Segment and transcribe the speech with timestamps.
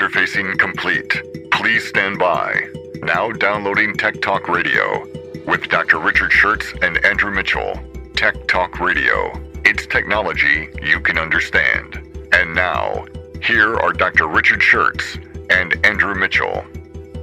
[0.00, 1.12] Interfacing complete.
[1.52, 2.58] Please stand by.
[3.02, 5.06] Now downloading Tech Talk Radio
[5.46, 5.98] with Dr.
[5.98, 7.78] Richard Shurtz and Andrew Mitchell.
[8.16, 9.30] Tech Talk Radio.
[9.66, 12.00] It's technology you can understand.
[12.32, 13.04] And now,
[13.42, 14.26] here are Dr.
[14.26, 16.64] Richard Shurtz and Andrew Mitchell.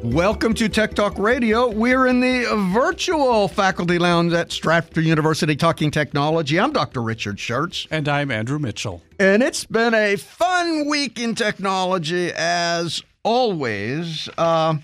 [0.03, 1.69] Welcome to Tech Talk Radio.
[1.69, 6.59] We're in the virtual faculty lounge at Stratford University talking technology.
[6.59, 7.01] I'm Dr.
[7.01, 7.87] Richard Shurtz.
[7.89, 9.01] And I'm Andrew Mitchell.
[9.19, 14.29] And it's been a fun week in technology as always.
[14.37, 14.77] Uh,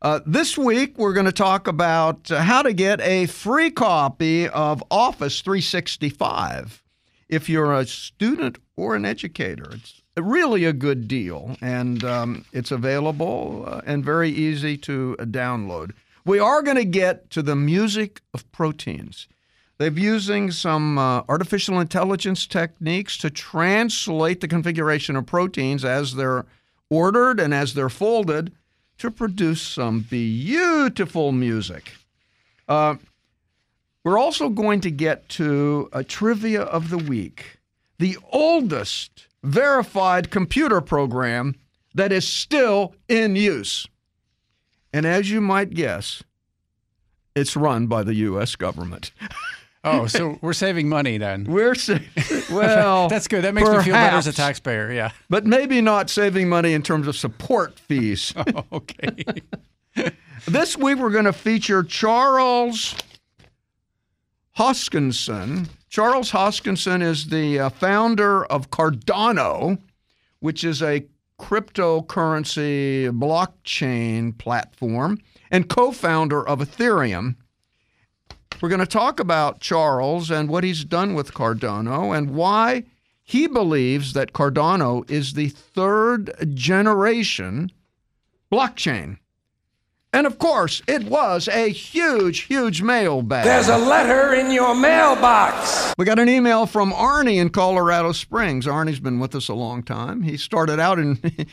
[0.00, 4.82] uh, this week, we're going to talk about how to get a free copy of
[4.90, 6.82] Office 365
[7.28, 9.68] if you're a student or an educator.
[9.72, 15.92] It's really a good deal, and um, it's available uh, and very easy to download.
[16.24, 19.28] We are going to get to the music of proteins.
[19.78, 26.46] They're using some uh, artificial intelligence techniques to translate the configuration of proteins as they're
[26.88, 28.52] ordered and as they're folded
[28.98, 31.92] to produce some beautiful music.
[32.66, 32.96] Uh,
[34.02, 37.58] we're also going to get to a trivia of the week.
[37.98, 41.54] The oldest verified computer program
[41.94, 43.86] that is still in use.
[44.92, 46.22] And as you might guess,
[47.34, 48.56] it's run by the U.S.
[48.56, 49.12] government.
[49.88, 51.44] Oh, so we're saving money then.
[51.44, 52.08] We're saving,
[52.50, 53.44] well, that's good.
[53.44, 54.90] That makes perhaps, me feel better as a taxpayer.
[54.90, 58.34] Yeah, but maybe not saving money in terms of support fees.
[58.36, 59.14] oh, okay.
[60.48, 62.96] this week we're going to feature Charles
[64.58, 65.68] Hoskinson.
[65.96, 69.78] Charles Hoskinson is the uh, founder of Cardano,
[70.40, 71.06] which is a
[71.40, 75.18] cryptocurrency blockchain platform,
[75.50, 77.36] and co founder of Ethereum.
[78.60, 82.84] We're going to talk about Charles and what he's done with Cardano and why
[83.22, 87.72] he believes that Cardano is the third generation
[88.52, 89.16] blockchain.
[90.12, 93.44] And of course, it was a huge, huge mailbag.
[93.44, 95.92] There's a letter in your mailbox.
[95.98, 98.66] We got an email from Arnie in Colorado Springs.
[98.66, 100.22] Arnie's been with us a long time.
[100.22, 101.20] He started out in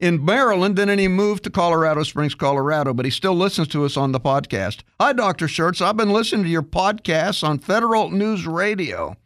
[0.00, 3.84] in Maryland, and then he moved to Colorado Springs, Colorado, but he still listens to
[3.86, 4.80] us on the podcast.
[5.00, 5.46] Hi, Dr.
[5.46, 5.80] Shurtz.
[5.80, 9.16] I've been listening to your podcasts on Federal News Radio.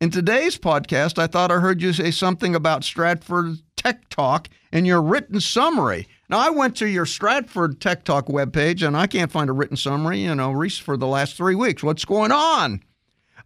[0.00, 4.84] In today's podcast, I thought I heard you say something about Stratford Tech Talk in
[4.84, 6.06] your written summary.
[6.30, 9.76] Now, I went to your Stratford Tech Talk webpage, and I can't find a written
[9.76, 11.82] summary, you know, Reese, for the last three weeks.
[11.82, 12.82] What's going on?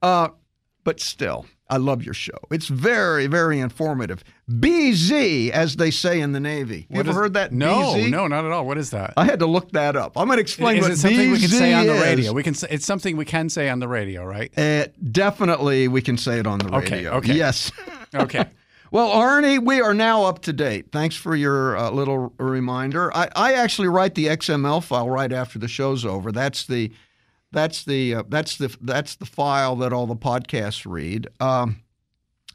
[0.00, 0.28] Uh,
[0.84, 2.38] but still, I love your show.
[2.52, 4.22] It's very, very informative.
[4.48, 6.86] BZ, as they say in the Navy.
[6.88, 7.52] You ever is- heard that?
[7.52, 8.10] No, BZ?
[8.10, 8.64] no, not at all.
[8.64, 9.12] What is that?
[9.16, 10.16] I had to look that up.
[10.16, 12.02] I'm going to explain is what it something we can say on the is.
[12.02, 12.32] radio?
[12.32, 12.54] We can.
[12.54, 14.56] Say, it's something we can say on the radio, right?
[14.56, 17.10] Uh, definitely, we can say it on the Okay, radio.
[17.14, 17.34] okay.
[17.34, 17.72] Yes.
[18.14, 18.44] Okay.
[18.90, 20.92] Well, Arnie, we are now up to date.
[20.92, 23.14] Thanks for your uh, little reminder.
[23.14, 26.32] I, I actually write the XML file right after the show's over.
[26.32, 26.92] That's the
[27.52, 31.28] that's the uh, that's the that's the file that all the podcasts read.
[31.40, 31.82] Um,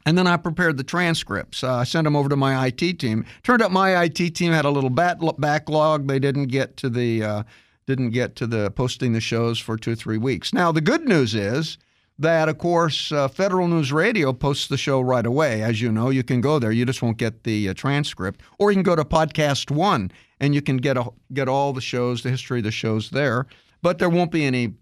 [0.06, 1.64] and then I prepared the transcripts.
[1.64, 3.24] Uh, I sent them over to my IT team.
[3.42, 6.08] Turned out my IT team had a little bat- backlog.
[6.08, 7.42] They didn't get to the uh,
[7.86, 10.52] didn't get to the posting the shows for two or three weeks.
[10.52, 11.78] Now the good news is
[12.18, 15.62] that, of course, uh, Federal News Radio posts the show right away.
[15.62, 16.70] As you know, you can go there.
[16.70, 20.10] You just won't get the uh, transcript, or you can go to Podcast One
[20.40, 23.46] and you can get a, get all the shows, the history of the shows there.
[23.82, 24.74] But there won't be any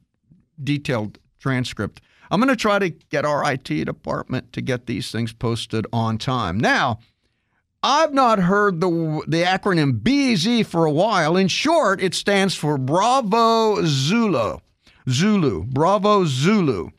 [0.62, 2.00] detailed transcript.
[2.30, 6.18] I'm going to try to get our IT department to get these things posted on
[6.18, 6.58] time.
[6.58, 6.98] Now,
[7.82, 11.36] I've not heard the the acronym BZ for a while.
[11.36, 14.58] In short, it stands for Bravo Zulu.
[15.08, 16.90] Zulu, Bravo Zulu.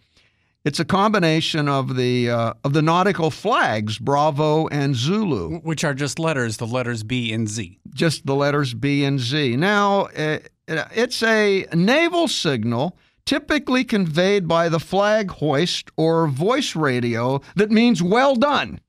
[0.66, 5.94] It's a combination of the uh, of the nautical flags, Bravo and Zulu, Which are
[5.94, 7.80] just letters, the letters B and Z.
[7.94, 9.58] just the letters B and Z.
[9.58, 17.42] Now, uh, it's a naval signal typically conveyed by the flag hoist or voice radio
[17.56, 18.80] that means well done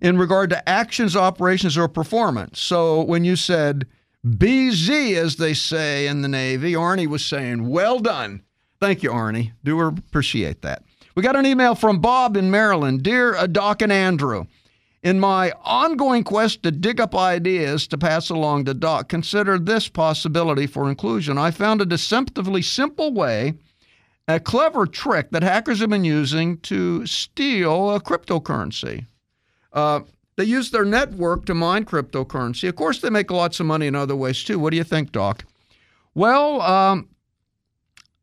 [0.00, 2.60] in regard to actions, operations, or performance.
[2.60, 3.86] So when you said
[4.26, 8.42] BZ, as they say in the Navy, Arnie was saying, well done.
[8.80, 9.52] Thank you, Arnie.
[9.64, 10.82] Do appreciate that.
[11.14, 13.02] We got an email from Bob in Maryland.
[13.02, 14.46] Dear Doc and Andrew,
[15.02, 19.88] In my ongoing quest to dig up ideas to pass along to Doc, consider this
[19.88, 21.38] possibility for inclusion.
[21.38, 23.54] I found a deceptively simple way,
[24.26, 29.06] a clever trick that hackers have been using to steal a cryptocurrency.
[29.72, 30.00] Uh,
[30.36, 32.68] they use their network to mine cryptocurrency.
[32.68, 34.58] Of course, they make lots of money in other ways too.
[34.58, 35.44] What do you think, Doc?
[36.14, 37.08] Well, um,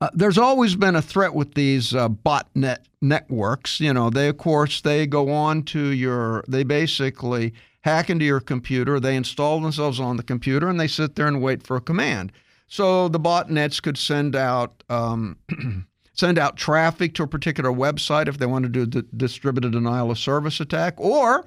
[0.06, 3.80] uh, there's always been a threat with these uh, botnet networks.
[3.80, 6.44] You know, they of course they go on to your.
[6.48, 9.00] They basically hack into your computer.
[9.00, 12.32] They install themselves on the computer and they sit there and wait for a command.
[12.68, 14.84] So the botnets could send out.
[14.90, 15.38] Um,
[16.14, 20.12] send out traffic to a particular website if they want to do the distributed denial
[20.12, 21.44] of service attack, or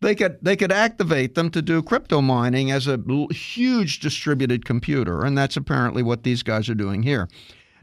[0.00, 3.00] they could they could activate them to do crypto mining as a
[3.30, 7.28] huge distributed computer, and that's apparently what these guys are doing here.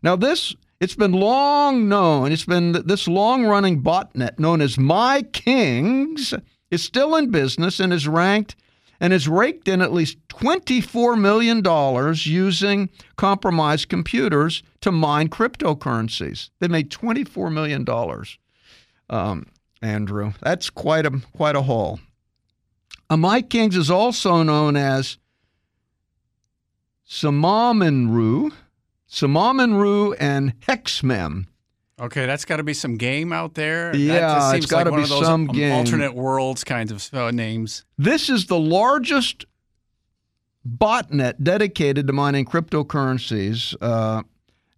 [0.01, 6.33] Now this it's been long known, it's been this long-running botnet known as My Kings
[6.71, 8.55] is still in business and is ranked
[9.01, 11.63] and has raked in at least $24 million
[12.23, 16.49] using compromised computers to mine cryptocurrencies.
[16.59, 17.85] They made $24 million.
[19.09, 19.47] Um,
[19.81, 21.99] Andrew, that's quite a quite a haul.
[23.09, 25.17] A My Kings is also known as
[27.07, 28.51] Smominru,
[29.09, 31.47] Smominru, and Hexmen.
[31.99, 33.93] Okay, that's got to be some game out there.
[33.95, 35.73] Yeah, it's got to like be some game.
[35.73, 37.83] Alternate worlds kinds of uh, names.
[37.97, 39.45] This is the largest
[40.67, 44.23] botnet dedicated to mining cryptocurrencies uh,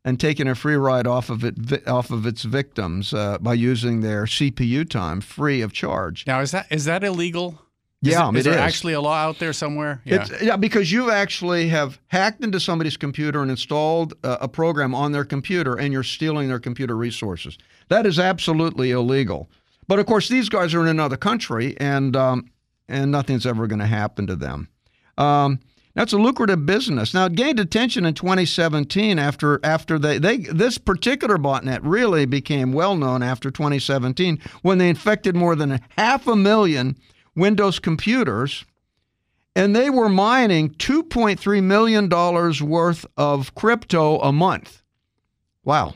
[0.04, 4.02] and taking a free ride off of it off of its victims uh, by using
[4.02, 6.26] their CPU time free of charge.
[6.26, 7.62] Now, is that is that illegal?
[8.02, 8.66] Yeah, is, is it there is.
[8.66, 10.02] actually a law out there somewhere?
[10.06, 10.22] Yeah.
[10.22, 14.96] It's, yeah, because you actually have hacked into somebody's computer and installed uh, a program
[14.96, 17.58] on their computer, and you're stealing their computer resources.
[17.90, 19.50] That is absolutely illegal.
[19.88, 22.50] But of course, these guys are in another country, and um,
[22.88, 24.68] and nothing's ever going to happen to them.
[25.18, 25.60] Um,
[25.94, 27.14] that's a lucrative business.
[27.14, 32.72] Now, it gained attention in 2017 after after they, they this particular botnet really became
[32.72, 36.96] well known after 2017 when they infected more than half a million
[37.36, 38.66] Windows computers,
[39.56, 42.10] and they were mining $2.3 million
[42.70, 44.82] worth of crypto a month.
[45.64, 45.94] Wow.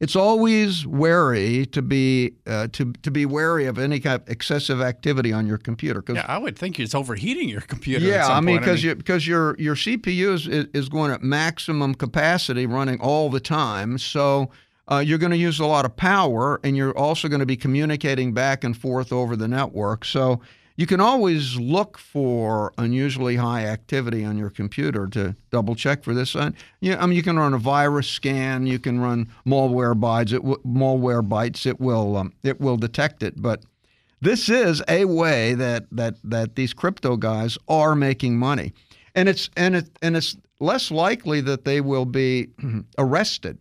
[0.00, 4.80] It's always wary to be uh, to to be wary of any kind of excessive
[4.80, 6.02] activity on your computer.
[6.08, 8.06] Yeah, I would think it's overheating your computer.
[8.06, 12.64] Yeah, I mean because you, because your your CPU is, is going at maximum capacity,
[12.64, 13.98] running all the time.
[13.98, 14.48] So
[14.90, 17.56] uh, you're going to use a lot of power, and you're also going to be
[17.56, 20.04] communicating back and forth over the network.
[20.04, 20.40] So
[20.76, 26.14] you can always look for unusually high activity on your computer to double check for
[26.14, 26.34] this.
[26.34, 30.32] And I mean, you can run a virus scan, you can run malware bytes.
[30.32, 31.66] It w- malware bytes.
[31.66, 33.40] It will um, it will detect it.
[33.40, 33.62] But
[34.20, 38.72] this is a way that that that these crypto guys are making money,
[39.14, 42.48] and it's and it and it's less likely that they will be
[42.98, 43.58] arrested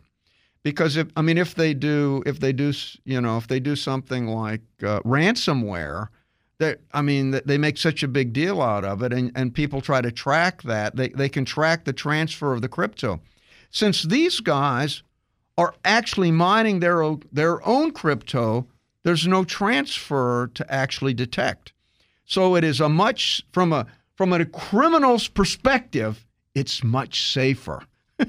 [0.64, 2.74] because if I mean if they do if they do
[3.06, 6.08] you know if they do something like uh, ransomware
[6.60, 9.82] that I mean they make such a big deal out of it and, and people
[9.82, 13.22] try to track that they, they can track the transfer of the crypto.
[13.72, 15.04] Since these guys
[15.58, 18.68] are actually mining their own, their own crypto
[19.04, 21.72] there's no transfer to actually detect.
[22.26, 27.84] So it is a much from a from a criminal's perspective it's much safer.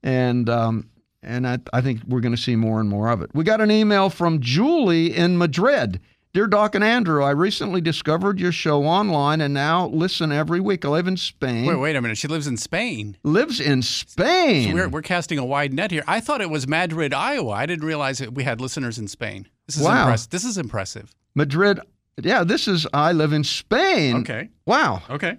[0.00, 0.88] And um,
[1.28, 3.30] and I, I think we're going to see more and more of it.
[3.34, 6.00] We got an email from Julie in Madrid.
[6.34, 10.84] Dear Doc and Andrew, I recently discovered your show online and now listen every week.
[10.84, 11.66] I live in Spain.
[11.66, 12.18] Wait, wait a minute.
[12.18, 13.16] She lives in Spain.
[13.22, 14.68] Lives in Spain.
[14.68, 16.04] So we're, we're casting a wide net here.
[16.06, 17.52] I thought it was Madrid, Iowa.
[17.52, 19.48] I didn't realize that we had listeners in Spain.
[19.66, 20.02] This is wow.
[20.02, 20.30] impressive.
[20.30, 21.14] This is impressive.
[21.34, 21.80] Madrid.
[22.22, 24.16] Yeah, this is I live in Spain.
[24.16, 24.50] Okay.
[24.66, 25.02] Wow.
[25.08, 25.38] Okay.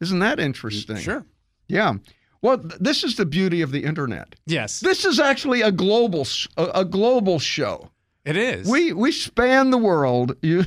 [0.00, 0.98] Isn't that interesting?
[0.98, 1.24] Sure.
[1.68, 1.94] Yeah.
[2.40, 4.34] Well, this is the beauty of the internet.
[4.46, 4.80] Yes.
[4.80, 6.26] This is actually a global
[6.56, 7.90] a, global show.
[8.24, 8.68] It is.
[8.68, 10.36] We we span the world.
[10.42, 10.64] You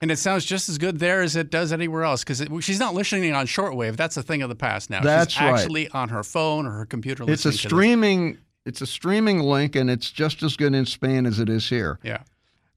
[0.00, 2.94] and it sounds just as good there as it does anywhere else because she's not
[2.94, 3.96] listening on shortwave.
[3.96, 5.02] That's a thing of the past now.
[5.02, 5.58] That's she's right.
[5.58, 7.24] actually on her phone or her computer.
[7.26, 8.38] It's a streaming.
[8.64, 11.98] It's a streaming link, and it's just as good in Spain as it is here.
[12.02, 12.22] Yeah.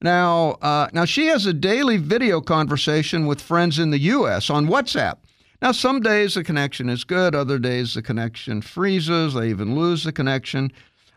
[0.02, 4.50] Now, uh, now she has a daily video conversation with friends in the U.S.
[4.50, 5.18] on WhatsApp.
[5.62, 10.04] Now, some days the connection is good, other days the connection freezes, they even lose
[10.04, 10.72] the connection.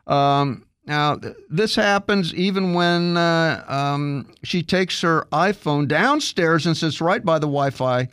[0.06, 6.76] Um, now, th- this happens even when uh, um, she takes her iPhone downstairs and
[6.76, 8.08] sits right by the Wi Fi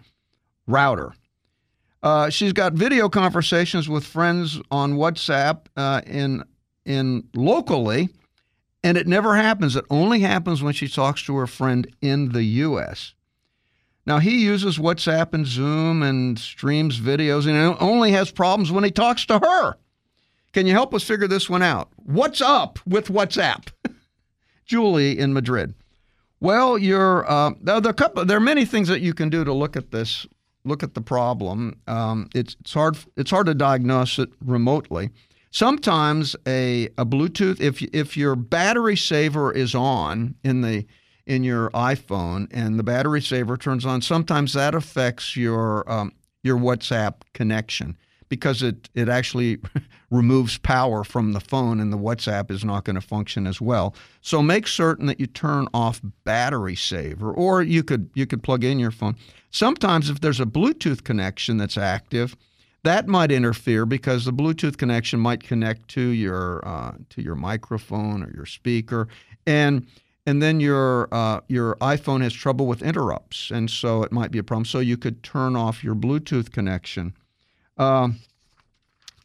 [0.68, 1.14] router.
[2.02, 6.44] Uh, she's got video conversations with friends on WhatsApp uh, in,
[6.86, 8.10] in locally,
[8.84, 9.76] And it never happens.
[9.76, 13.14] It only happens when she talks to her friend in the U.S.
[14.06, 18.92] Now, he uses WhatsApp and Zoom and streams videos and only has problems when he
[18.92, 19.76] talks to her.
[20.54, 21.90] Can you help us figure this one out?
[21.98, 23.70] What's up with WhatsApp?
[24.66, 25.74] Julie in Madrid.
[26.40, 29.54] Well, you're uh, there, are couple, there are many things that you can do to
[29.54, 30.26] look at this,
[30.66, 31.80] look at the problem.
[31.88, 35.12] Um, it's, it's hard it's hard to diagnose it remotely.
[35.52, 40.88] Sometimes a, a Bluetooth, if if your battery saver is on in the
[41.26, 46.12] in your iPhone and the battery saver turns on, sometimes that affects your um,
[46.44, 47.98] your WhatsApp connection
[48.32, 49.60] because it it actually
[50.10, 53.94] removes power from the phone and the WhatsApp is not going to function as well.
[54.22, 58.64] So make certain that you turn off battery saver or you could you could plug
[58.64, 59.16] in your phone.
[59.52, 62.36] Sometimes if there's a Bluetooth connection that's active,
[62.84, 68.24] that might interfere because the Bluetooth connection might connect to your uh, to your microphone
[68.24, 69.08] or your speaker
[69.46, 69.86] and
[70.26, 74.40] and then your uh, your iPhone has trouble with interrupts, and so it might be
[74.40, 74.66] a problem.
[74.66, 77.14] So you could turn off your Bluetooth connection.
[77.78, 78.20] Um,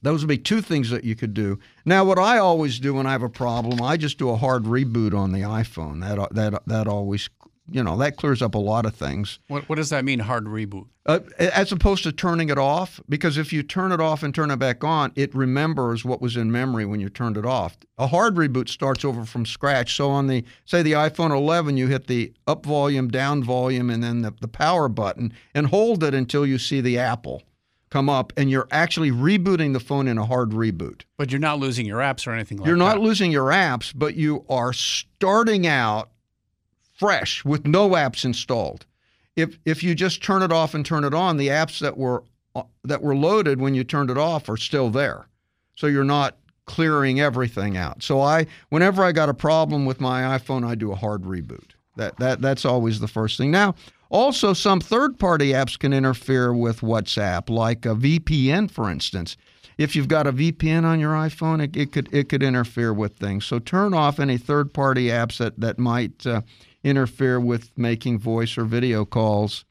[0.03, 1.59] those would be two things that you could do.
[1.85, 4.65] Now, what I always do when I have a problem, I just do a hard
[4.65, 6.01] reboot on the iPhone.
[6.01, 7.29] That that that always
[7.71, 9.39] you know that clears up a lot of things.
[9.49, 10.87] What, what does that mean, hard reboot?
[11.05, 14.51] Uh, as opposed to turning it off, because if you turn it off and turn
[14.51, 17.77] it back on, it remembers what was in memory when you turned it off.
[17.99, 19.95] A hard reboot starts over from scratch.
[19.95, 24.03] So on the say the iPhone 11, you hit the up volume, down volume, and
[24.03, 27.43] then the, the power button, and hold it until you see the Apple
[27.91, 31.03] come up, and you're actually rebooting the phone in a hard reboot.
[31.17, 32.85] But you're not losing your apps or anything like you're that.
[32.85, 36.11] You're not losing your apps, but you are starting out
[36.97, 38.87] fresh with no apps installed.
[39.37, 42.25] If if you just turn it off and turn it on, the apps that were
[42.55, 45.27] uh, that were loaded when you turned it off are still there.
[45.75, 48.03] So you're not clearing everything out.
[48.03, 51.71] So I whenever I got a problem with my iPhone, I do a hard reboot.
[51.97, 53.51] That that that's always the first thing.
[53.51, 53.75] Now,
[54.09, 59.37] also some third-party apps can interfere with WhatsApp, like a VPN for instance.
[59.79, 63.17] If you've got a VPN on your iPhone, it, it could it could interfere with
[63.17, 63.45] things.
[63.45, 66.41] So turn off any third-party apps that that might uh,
[66.87, 69.65] interfere with making voice or video calls.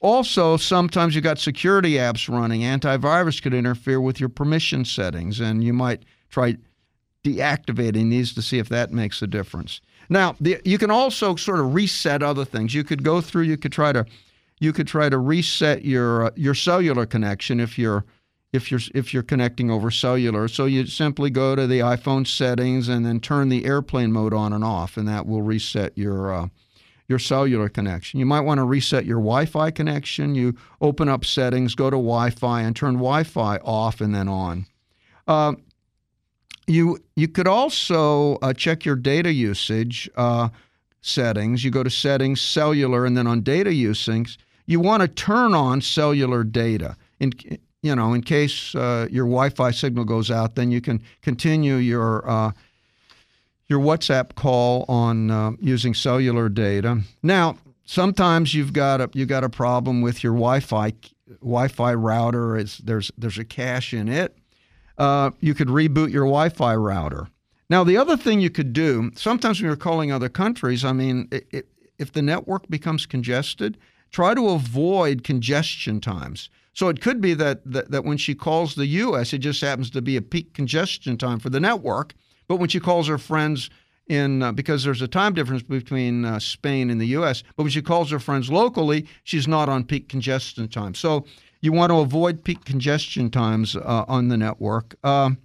[0.00, 2.62] Also, sometimes you've got security apps running.
[2.62, 6.56] Antivirus could interfere with your permission settings, and you might try
[7.24, 9.80] deactivating these to see if that makes a difference.
[10.08, 12.74] Now, the, you can also sort of reset other things.
[12.74, 13.42] You could go through.
[13.42, 14.04] You could try to,
[14.58, 18.04] you could try to reset your uh, your cellular connection if you're
[18.52, 20.46] if you're if you're connecting over cellular.
[20.48, 24.52] So you simply go to the iPhone settings and then turn the airplane mode on
[24.52, 26.48] and off, and that will reset your uh,
[27.08, 28.20] your cellular connection.
[28.20, 30.34] You might want to reset your Wi-Fi connection.
[30.34, 34.66] You open up settings, go to Wi-Fi, and turn Wi-Fi off and then on.
[35.26, 35.54] Uh,
[36.66, 40.48] you you could also uh, check your data usage uh,
[41.00, 41.64] settings.
[41.64, 45.80] You go to settings, cellular, and then on data usage, you want to turn on
[45.80, 46.96] cellular data.
[47.18, 47.32] In,
[47.82, 52.28] you know, in case uh, your Wi-Fi signal goes out, then you can continue your
[52.28, 52.52] uh,
[53.66, 57.00] your WhatsApp call on uh, using cellular data.
[57.22, 60.92] Now, sometimes you've got a you got a problem with your Wi-Fi
[61.40, 62.62] Wi-Fi router.
[62.82, 64.36] There's there's a cache in it.
[64.96, 67.28] Uh, you could reboot your Wi-Fi router.
[67.68, 71.28] Now, the other thing you could do, sometimes when you're calling other countries, I mean,
[71.32, 73.78] it, it, if the network becomes congested,
[74.10, 76.50] try to avoid congestion times.
[76.74, 79.90] So it could be that, that, that when she calls the U.S., it just happens
[79.90, 82.14] to be a peak congestion time for the network.
[82.48, 83.68] But when she calls her friends
[84.08, 87.72] in, uh, because there's a time difference between uh, Spain and the U.S., but when
[87.72, 90.94] she calls her friends locally, she's not on peak congestion time.
[90.94, 91.26] So
[91.60, 94.96] you want to avoid peak congestion times uh, on the network.
[95.04, 95.38] Um,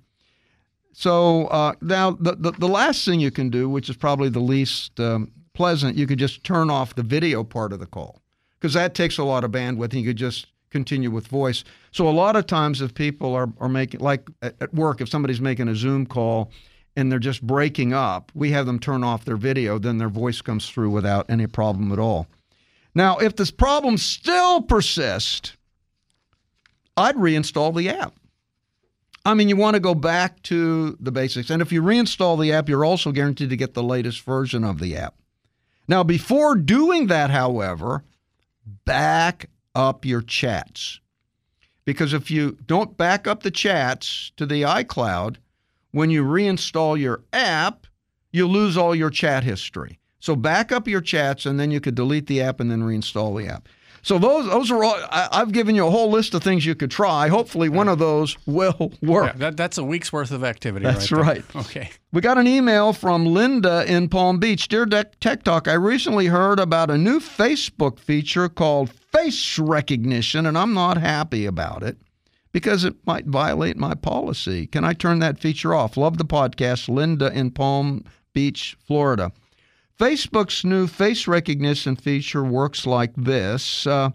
[0.93, 4.39] so uh, now the, the, the last thing you can do, which is probably the
[4.39, 8.21] least um, pleasant, you could just turn off the video part of the call
[8.59, 9.91] because that takes a lot of bandwidth.
[9.91, 11.63] And you could just continue with voice.
[11.91, 15.41] So a lot of times, if people are, are making, like at work, if somebody's
[15.41, 16.51] making a Zoom call
[16.95, 20.41] and they're just breaking up, we have them turn off their video, then their voice
[20.41, 22.27] comes through without any problem at all.
[22.95, 25.55] Now, if this problem still persists,
[26.95, 28.15] I'd reinstall the app.
[29.23, 31.49] I mean, you want to go back to the basics.
[31.49, 34.79] And if you reinstall the app, you're also guaranteed to get the latest version of
[34.79, 35.15] the app.
[35.87, 38.03] Now, before doing that, however,
[38.85, 40.99] back up your chats.
[41.85, 45.37] Because if you don't back up the chats to the iCloud,
[45.91, 47.87] when you reinstall your app,
[48.31, 49.99] you lose all your chat history.
[50.19, 53.39] So back up your chats and then you could delete the app and then reinstall
[53.39, 53.69] the app.
[54.07, 54.95] So those those are all.
[55.11, 57.27] I, I've given you a whole list of things you could try.
[57.27, 59.33] Hopefully, one of those will work.
[59.33, 60.85] Yeah, that, that's a week's worth of activity.
[60.85, 60.93] Right?
[60.93, 61.43] That's right.
[61.53, 61.65] right.
[61.65, 61.89] Okay.
[62.13, 64.69] We got an email from Linda in Palm Beach.
[64.69, 70.57] Dear Tech Talk, I recently heard about a new Facebook feature called face recognition, and
[70.57, 71.97] I'm not happy about it
[72.53, 74.67] because it might violate my policy.
[74.67, 75.97] Can I turn that feature off?
[75.97, 79.33] Love the podcast, Linda in Palm Beach, Florida.
[79.97, 83.87] Facebook's new face recognition feature works like this.
[83.87, 84.11] Uh,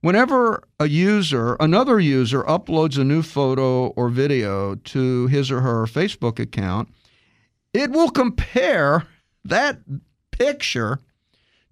[0.00, 5.84] whenever a user, another user, uploads a new photo or video to his or her
[5.86, 6.88] Facebook account,
[7.72, 9.04] it will compare
[9.44, 9.80] that
[10.30, 11.00] picture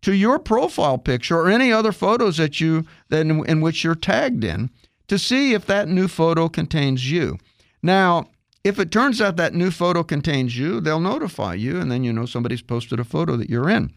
[0.02, 3.94] to your profile picture or any other photos that you that in, in which you're
[3.94, 4.68] tagged in
[5.06, 7.38] to see if that new photo contains you.
[7.82, 8.26] Now,
[8.64, 12.12] if it turns out that new photo contains you, they'll notify you, and then you
[12.12, 13.92] know somebody's posted a photo that you're in.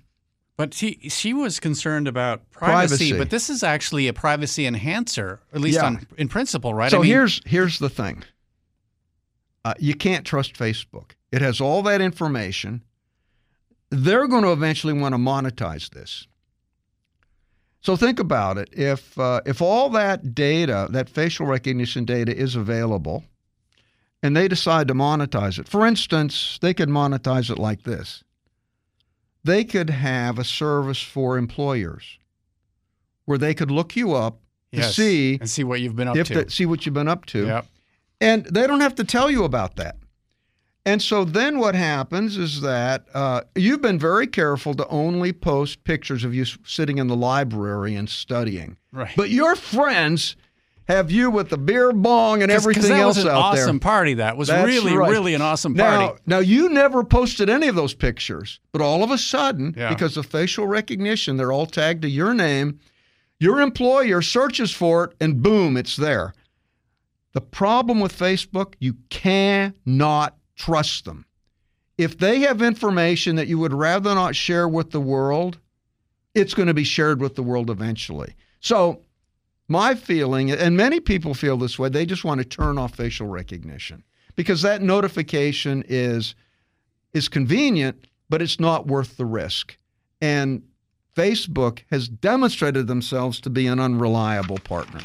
[0.58, 3.18] But she, she was concerned about privacy, Privacy.
[3.18, 5.86] but this is actually a privacy enhancer, at least Yeah.
[5.86, 6.90] on, in principle, right?
[6.92, 8.24] So I mean, here's here's the thing.
[9.64, 11.12] Uh, you can't trust Facebook.
[11.32, 12.84] It has all that information.
[13.92, 16.28] They're going to eventually want to monetize this.
[17.82, 18.70] So think about it.
[18.74, 23.24] If uh, if all that data, that facial recognition data, is available,
[24.24, 28.24] and they decide to monetize it, for instance, they could monetize it like this.
[29.44, 32.18] They could have a service for employers
[33.26, 34.40] where they could look you up
[34.74, 36.44] to see and see what you've been up to.
[36.44, 37.46] the, see what you've been up to.
[37.46, 37.66] Yep.
[38.20, 39.98] And they don't have to tell you about that.
[40.86, 45.84] And so then what happens is that uh, you've been very careful to only post
[45.84, 48.78] pictures of you sitting in the library and studying.
[48.94, 49.14] Right.
[49.18, 50.38] But your friends
[50.88, 53.92] have you with the beer bong and everything that else was an out awesome there.
[53.92, 54.14] party.
[54.16, 55.10] That was That's really, right.
[55.10, 56.06] really an awesome party.
[56.06, 59.90] Now, now you never posted any of those pictures, but all of a sudden, Yeah.
[59.90, 62.80] because of facial recognition, they're all tagged to your name.
[63.40, 66.34] Your employer searches for it, and boom, it's there.
[67.34, 71.26] The problem with Facebook, you cannot trust them.
[71.98, 75.60] If they have information that you would rather not share with the world,
[76.34, 78.36] it's going to be shared with the world eventually.
[78.60, 79.02] So,
[79.68, 83.28] my feeling, and many people feel this way, they just want to turn off facial
[83.28, 84.04] recognition
[84.36, 86.36] because that notification is
[87.14, 89.78] is convenient, but it's not worth the risk.
[90.22, 90.64] And
[91.16, 95.02] Facebook has demonstrated themselves to be an unreliable partner.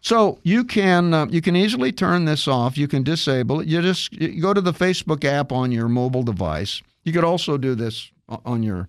[0.00, 2.78] So you can uh, you can easily turn this off.
[2.78, 3.68] You can disable it.
[3.68, 6.80] You just you go to the Facebook app on your mobile device.
[7.04, 8.88] You could also do this on your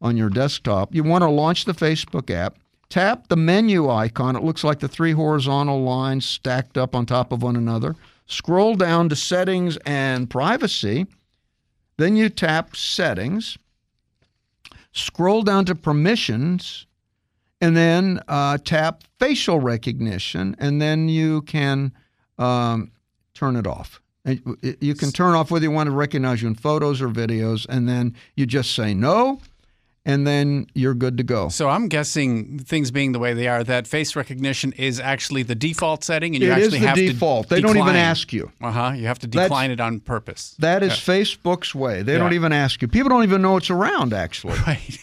[0.00, 0.94] on your desktop.
[0.94, 2.58] You want to launch the Facebook app.
[2.92, 4.36] Tap the menu icon.
[4.36, 7.96] It looks like the three horizontal lines stacked up on top of one another.
[8.26, 11.06] Scroll down to settings and privacy.
[11.96, 13.56] Then you tap settings.
[14.92, 16.86] Scroll down to permissions
[17.62, 21.92] and then uh, tap facial recognition, and then you can
[22.36, 22.92] um,
[23.32, 24.02] turn it off.
[24.26, 27.88] You can turn off whether you want to recognize you in photos or videos, and
[27.88, 29.40] then you just say no,
[30.04, 31.48] and then you're good to go.
[31.48, 35.54] So I'm guessing things being the way they are, that face recognition is actually the
[35.54, 37.48] default setting, and you It is actually the have default.
[37.48, 38.50] to They don't even ask you.
[38.60, 38.92] Uh huh.
[38.96, 40.56] You have to That's- decline it on purpose.
[40.58, 42.02] That is Facebook's way.
[42.02, 42.18] They Yeah.
[42.18, 42.88] don't even ask you.
[42.88, 44.58] People don't even know it's around, actually.
[44.66, 44.98] Right.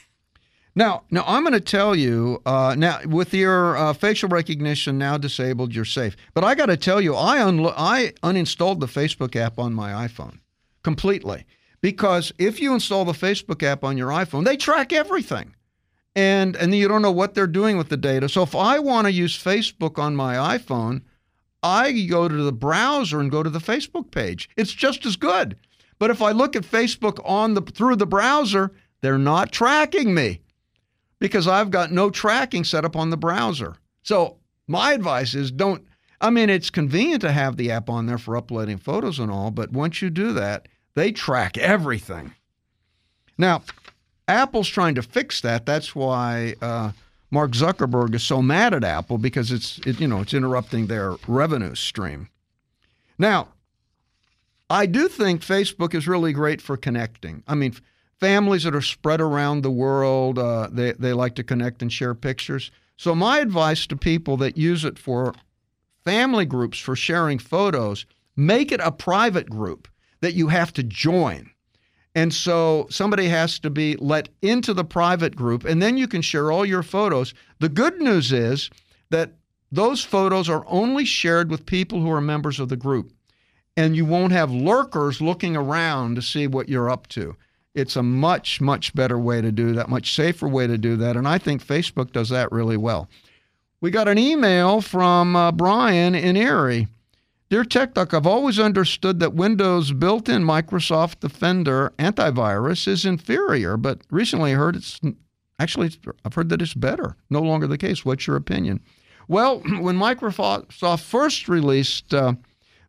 [0.75, 2.41] Now, now I'm going to tell you.
[2.45, 6.15] Uh, now, with your uh, facial recognition now disabled, you're safe.
[6.33, 10.07] But I got to tell you, I unlo- I uninstalled the Facebook app on my
[10.07, 10.39] iPhone
[10.83, 11.45] completely
[11.81, 15.55] because if you install the Facebook app on your iPhone, they track everything,
[16.15, 18.29] and and you don't know what they're doing with the data.
[18.29, 21.01] So if I want to use Facebook on my iPhone,
[21.61, 24.49] I go to the browser and go to the Facebook page.
[24.55, 25.57] It's just as good.
[25.97, 30.41] But if I look at Facebook on the through the browser, they're not tracking me
[31.19, 33.75] because I've got no tracking set up on the browser.
[34.03, 34.37] So
[34.67, 35.85] my advice is don't.
[36.21, 39.51] I mean, it's convenient to have the app on there for uploading photos and all,
[39.51, 40.67] but once you do that,
[40.99, 42.33] they track everything.
[43.37, 43.63] Now,
[44.27, 45.65] Apple's trying to fix that.
[45.65, 46.91] That's why uh,
[47.31, 51.15] Mark Zuckerberg is so mad at Apple because it's it, you know it's interrupting their
[51.25, 52.27] revenue stream.
[53.17, 53.47] Now,
[54.69, 57.43] I do think Facebook is really great for connecting.
[57.47, 57.75] I mean,
[58.19, 62.13] families that are spread around the world, uh, they, they like to connect and share
[62.13, 62.71] pictures.
[62.97, 65.33] So, my advice to people that use it for
[66.03, 69.87] family groups for sharing photos, make it a private group
[70.21, 71.49] that you have to join.
[72.15, 76.21] And so somebody has to be let into the private group, and then you can
[76.21, 77.33] share all your photos.
[77.59, 78.69] The good news is
[79.09, 79.33] that
[79.71, 83.13] those photos are only shared with people who are members of the group
[83.79, 87.33] and you won't have lurkers looking around to see what you're up to.
[87.73, 91.15] It's a much, much better way to do that, much safer way to do that.
[91.15, 93.07] And I think Facebook does that really well.
[93.79, 96.87] we got an email from uh, Brian in Erie.
[97.49, 103.75] Dear Tech Talk, I've always understood that Windows built in Microsoft Defender antivirus is inferior,
[103.75, 104.99] but recently I heard it's
[105.57, 105.89] actually,
[106.23, 107.15] I've heard that it's better.
[107.31, 108.05] No longer the case.
[108.05, 108.81] What's your opinion?
[109.27, 112.33] Well, when Microsoft first released uh,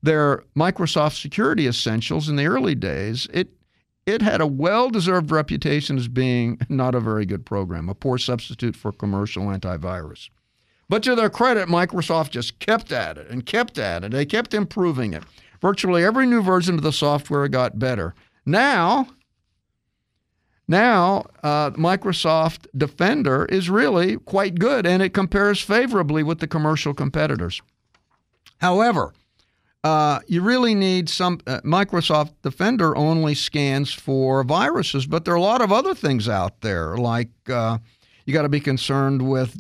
[0.03, 3.55] their Microsoft Security Essentials in the early days, it
[4.05, 8.77] it had a well-deserved reputation as being not a very good program, a poor substitute
[8.77, 10.29] for commercial antivirus.
[10.91, 14.11] But to their credit, Microsoft just kept at it and kept at it.
[14.11, 15.23] They kept improving it.
[15.63, 18.13] Virtually every new version of the software got better.
[18.45, 19.07] Now,
[20.67, 26.93] now uh, Microsoft Defender is really quite good, and it compares favorably with the commercial
[26.93, 27.63] competitors.
[28.61, 29.15] However,
[29.85, 31.39] uh, you really need some.
[31.47, 36.29] Uh, Microsoft Defender only scans for viruses, but there are a lot of other things
[36.29, 36.97] out there.
[36.97, 37.79] Like uh,
[38.27, 39.57] you got to be concerned with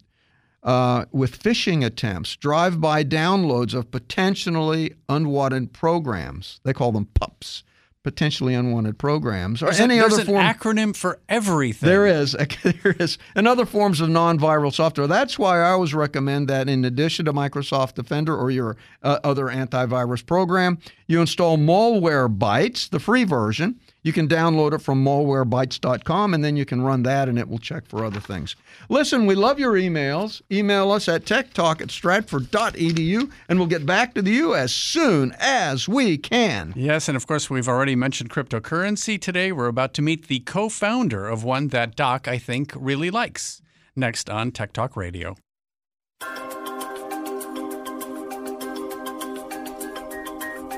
[0.62, 6.60] uh, with phishing attempts, drive by downloads of potentially unwanted programs.
[6.64, 7.62] They call them PUPs,
[8.02, 10.44] potentially unwanted programs, or there's any a, other form.
[10.44, 11.88] an acronym for everything.
[11.88, 12.36] There is.
[12.62, 13.18] There is.
[13.34, 15.06] And other forms of non viral software.
[15.06, 19.46] That's why I always recommend that in addition to Microsoft Defender or your uh, other
[19.46, 23.80] antivirus program, you install Malwarebytes, the free version.
[24.02, 27.58] You can download it from malwarebytes.com and then you can run that and it will
[27.58, 28.56] check for other things.
[28.88, 30.40] Listen, we love your emails.
[30.50, 35.88] Email us at techtalk at stratford.edu and we'll get back to you as soon as
[35.88, 36.72] we can.
[36.74, 39.52] Yes, and of course, we've already mentioned cryptocurrency today.
[39.52, 43.60] We're about to meet the co founder of one that Doc, I think, really likes.
[43.94, 45.36] Next on Tech Talk Radio.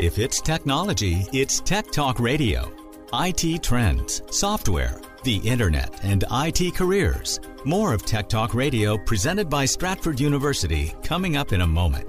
[0.00, 2.81] If it's technology, it's Tech Talk Radio.
[3.14, 7.40] IT trends, software, the internet, and IT careers.
[7.66, 12.08] More of Tech Talk Radio presented by Stratford University coming up in a moment.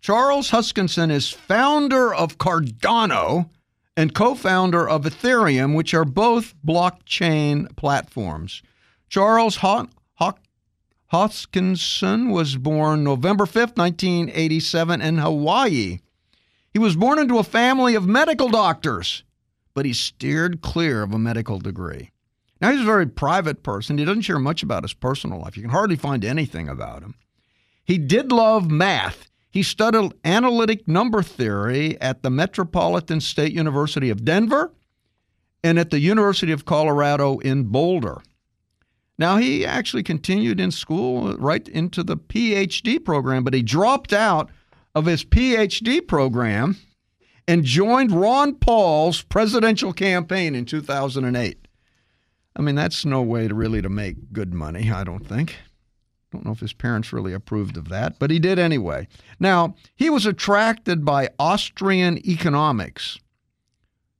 [0.00, 3.50] Charles Hoskinson is founder of Cardano
[3.96, 8.62] and co founder of Ethereum, which are both blockchain platforms.
[9.08, 10.38] Charles Ho- Ho-
[11.12, 15.98] Hoskinson was born November 5th, 1987, in Hawaii.
[16.72, 19.24] He was born into a family of medical doctors,
[19.74, 22.10] but he steered clear of a medical degree.
[22.60, 23.98] Now, he's a very private person.
[23.98, 25.56] He doesn't share much about his personal life.
[25.56, 27.14] You can hardly find anything about him.
[27.84, 29.27] He did love math.
[29.50, 34.72] He studied analytic number theory at the Metropolitan State University of Denver
[35.64, 38.20] and at the University of Colorado in Boulder.
[39.18, 44.50] Now, he actually continued in school right into the PhD program, but he dropped out
[44.94, 46.76] of his PhD program
[47.48, 51.66] and joined Ron Paul's presidential campaign in 2008.
[52.54, 55.56] I mean, that's no way to really to make good money, I don't think.
[56.38, 59.08] Don't know if his parents really approved of that, but he did anyway.
[59.40, 63.16] Now, he was attracted by Austrian economics.
[63.16, 63.20] Do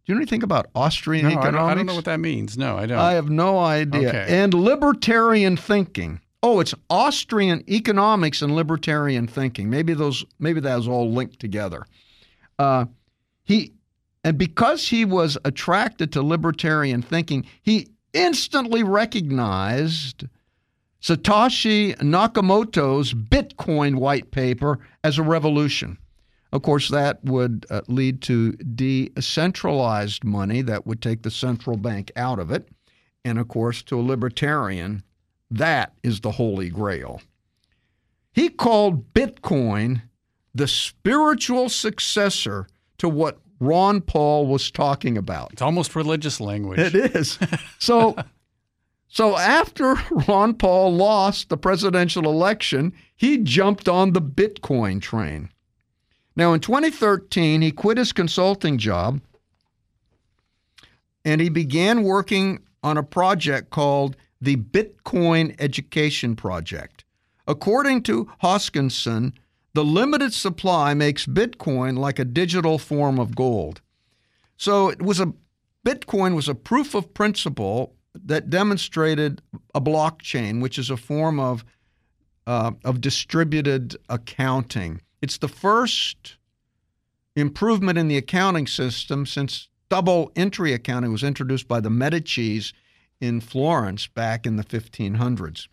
[0.07, 1.59] you know anything about Austrian No, I economics?
[1.61, 2.59] don't, I don't know what that means.
[2.59, 2.99] No, I don't.
[2.99, 4.09] I have no idea.
[4.09, 4.27] Okay.
[4.29, 6.21] And libertarian thinking.
[6.43, 9.71] Oh, it's Austrian economics and libertarian thinking.
[9.71, 11.87] Maybe those maybe that was all linked together.
[12.59, 12.87] Uh,
[13.45, 13.75] he
[14.25, 20.25] and because he was attracted to libertarian thinking, he instantly recognized
[21.03, 25.99] Satoshi Nakamoto's Bitcoin white paper as a revolution.
[26.53, 32.11] Of course, that would uh, lead to decentralized money that would take the central bank
[32.17, 32.69] out of it.
[33.25, 35.03] And of course, to a libertarian,
[35.51, 37.21] that is the holy grail.
[38.33, 40.03] He called Bitcoin
[40.55, 42.67] the spiritual successor
[42.99, 45.53] to what Ron Paul was talking about.
[45.53, 46.79] It's almost religious language.
[46.79, 47.39] It is.
[47.79, 48.17] So
[49.09, 49.97] so after
[50.29, 55.51] Ron Paul lost the presidential election, he jumped on the Bitcoin train.
[56.37, 59.21] Now in 2013, he quit his consulting job
[61.25, 67.05] and he began working on a project called the Bitcoin Education Project.
[67.47, 69.33] According to Hoskinson,
[69.75, 73.81] the limited supply makes Bitcoin like a digital form of gold.
[74.57, 75.33] So it was a
[75.85, 77.95] Bitcoin was a proof of principle
[78.25, 79.43] that demonstrated
[79.75, 81.65] a blockchain, which is a form of
[82.47, 85.01] uh, of distributed accounting.
[85.21, 86.37] It's the first
[87.37, 92.73] improvement in the accounting system since double entry accounting was introduced by the Medicis
[93.21, 95.69] in Florence back in the 1500s.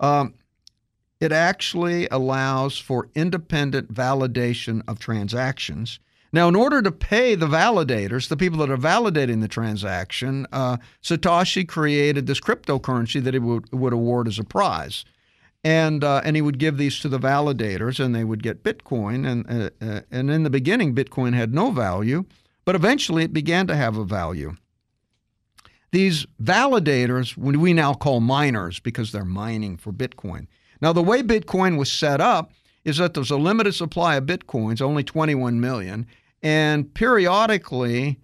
[0.00, 0.34] Um,
[1.20, 6.00] it actually allows for independent validation of transactions.
[6.32, 10.78] Now, in order to pay the validators, the people that are validating the transaction, uh,
[11.02, 15.04] Satoshi created this cryptocurrency that he would, would award as a prize.
[15.62, 19.26] And, uh, and he would give these to the validators, and they would get Bitcoin.
[19.26, 22.24] And, uh, uh and in the beginning, Bitcoin had no value,
[22.64, 24.56] but eventually it began to have a value.
[25.92, 30.46] These validators, we now call miners because they're mining for Bitcoin.
[30.80, 32.52] Now, the way Bitcoin was set up
[32.84, 36.06] is that there's a limited supply of Bitcoins, only 21 million,
[36.42, 38.18] and periodically,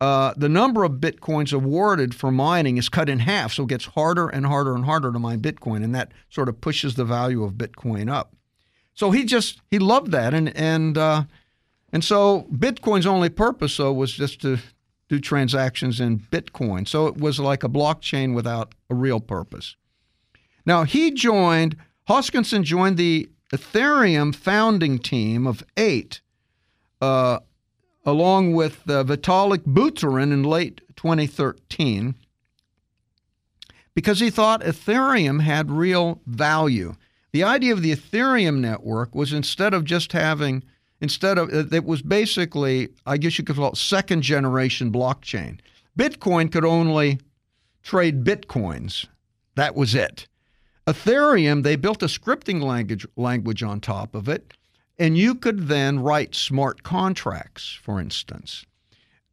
[0.00, 3.86] uh, the number of bitcoins awarded for mining is cut in half, so it gets
[3.86, 7.42] harder and harder and harder to mine Bitcoin, and that sort of pushes the value
[7.42, 8.34] of Bitcoin up.
[8.94, 11.24] So he just he loved that, and and uh,
[11.92, 14.58] and so Bitcoin's only purpose though was just to
[15.08, 16.86] do transactions in Bitcoin.
[16.86, 19.76] So it was like a blockchain without a real purpose.
[20.66, 21.76] Now he joined
[22.08, 26.20] Hoskinson joined the Ethereum founding team of eight
[27.00, 27.40] uh,
[28.04, 32.14] along with uh, Vitalik Buterin in late 2013
[33.94, 36.94] because he thought Ethereum had real value.
[37.32, 40.62] The idea of the Ethereum network was instead of just having,
[41.00, 45.58] instead of, it was basically, I guess you could call it second generation blockchain.
[45.98, 47.18] Bitcoin could only
[47.82, 49.06] trade Bitcoins.
[49.54, 50.28] That was it.
[50.86, 54.52] Ethereum, they built a scripting language, language on top of it
[54.98, 58.64] and you could then write smart contracts, for instance.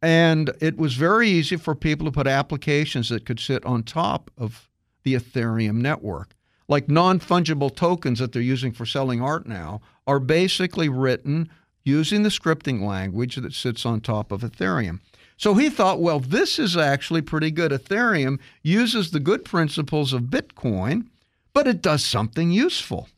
[0.02, 4.30] And it was very easy for people to put applications that could sit on top
[4.36, 4.68] of
[5.02, 6.34] the Ethereum network.
[6.68, 11.48] Like non fungible tokens that they're using for selling art now are basically written
[11.84, 15.00] using the scripting language that sits on top of Ethereum.
[15.36, 17.72] So he thought, well, this is actually pretty good.
[17.72, 21.08] Ethereum uses the good principles of Bitcoin,
[21.52, 23.08] but it does something useful.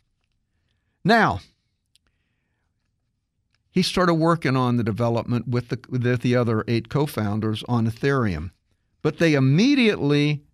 [1.04, 1.40] Now,
[3.76, 7.86] he started working on the development with the, with the other eight co founders on
[7.86, 8.50] Ethereum.
[9.02, 10.44] But they immediately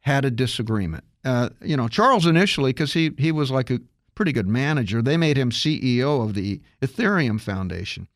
[0.00, 1.04] had a disagreement.
[1.24, 3.80] Uh, you know, Charles initially, because he, he was like a
[4.14, 8.08] pretty good manager, they made him CEO of the Ethereum Foundation.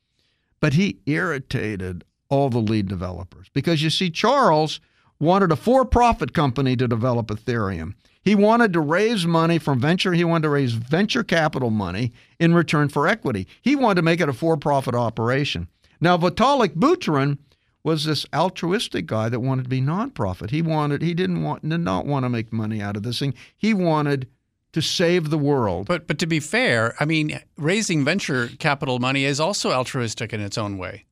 [0.60, 4.78] But he irritated all the lead developers because you see, Charles
[5.18, 7.94] wanted a for profit company to develop Ethereum.
[8.22, 10.12] He wanted to raise money from venture.
[10.12, 13.46] He wanted to raise venture capital money in return for equity.
[13.62, 15.68] He wanted to make it a for profit operation.
[16.00, 17.38] Now, Vitalik Buterin
[17.82, 20.50] was this altruistic guy that wanted to be nonprofit.
[20.50, 23.34] He wanted, he didn't want, did not want to make money out of this thing.
[23.56, 24.28] He wanted
[24.72, 25.86] to save the world.
[25.86, 30.40] But, but to be fair, I mean, raising venture capital money is also altruistic in
[30.40, 31.06] its own way.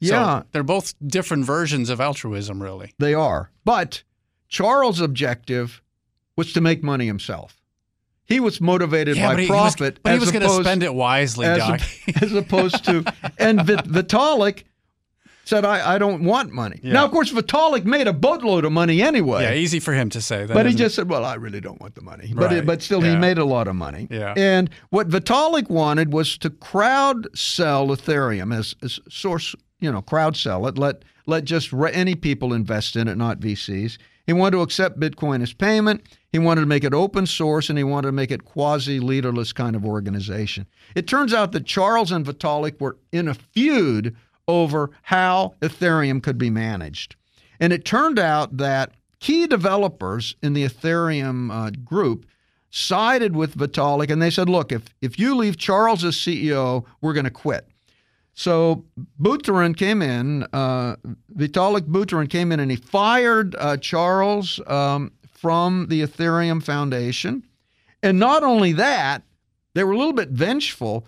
[0.00, 0.40] Yeah.
[0.40, 2.94] So they're both different versions of altruism, really.
[2.98, 3.50] They are.
[3.64, 4.02] But
[4.48, 5.81] Charles' objective
[6.36, 7.60] was to make money himself.
[8.24, 9.78] He was motivated yeah, by but profit.
[9.78, 11.80] He was, but he was going to spend it wisely, as, Doc.
[11.80, 13.04] A, as opposed to,
[13.38, 14.64] and Vitalik
[15.44, 16.80] said, I, I don't want money.
[16.82, 16.94] Yeah.
[16.94, 19.42] Now, of course, Vitalik made a boatload of money anyway.
[19.42, 20.54] Yeah, easy for him to say that.
[20.54, 22.32] But he just said, well, I really don't want the money.
[22.34, 23.10] But, it, but still, yeah.
[23.10, 24.08] he made a lot of money.
[24.10, 24.34] Yeah.
[24.36, 30.36] And what Vitalik wanted was to crowd sell Ethereum as, as source, you know, crowd
[30.36, 33.98] sell it, let, let just any people invest in it, not VCs.
[34.26, 36.02] He wanted to accept Bitcoin as payment.
[36.30, 39.52] He wanted to make it open source and he wanted to make it quasi leaderless
[39.52, 40.66] kind of organization.
[40.94, 44.16] It turns out that Charles and Vitalik were in a feud
[44.48, 47.16] over how Ethereum could be managed.
[47.60, 52.26] And it turned out that key developers in the Ethereum uh, group
[52.70, 57.12] sided with Vitalik and they said, look, if, if you leave Charles as CEO, we're
[57.12, 57.68] going to quit.
[58.34, 58.84] So
[59.20, 60.96] Buterin came in, uh,
[61.36, 67.44] Vitalik Buterin came in and he fired uh, Charles um, from the Ethereum Foundation.
[68.02, 69.22] And not only that,
[69.74, 71.06] they were a little bit vengeful.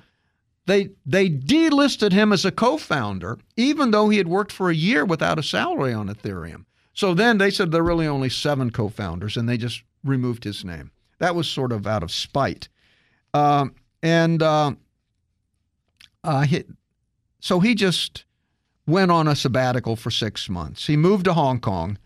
[0.66, 5.04] They they delisted him as a co-founder, even though he had worked for a year
[5.04, 6.64] without a salary on Ethereum.
[6.94, 10.64] So then they said there are really only seven co-founders, and they just removed his
[10.64, 10.90] name.
[11.18, 12.68] That was sort of out of spite.
[13.34, 14.72] Um, and uh,
[16.22, 16.46] uh,
[17.44, 18.24] so he just
[18.86, 20.86] went on a sabbatical for six months.
[20.86, 21.98] He moved to Hong Kong,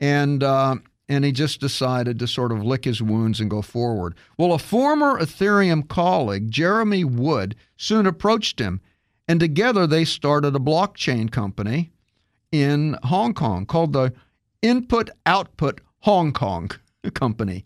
[0.00, 4.16] and uh, and he just decided to sort of lick his wounds and go forward.
[4.36, 8.80] Well, a former Ethereum colleague, Jeremy Wood, soon approached him,
[9.28, 11.92] and together they started a blockchain company
[12.50, 14.12] in Hong Kong called the
[14.60, 16.68] Input Output Hong Kong
[17.14, 17.64] Company.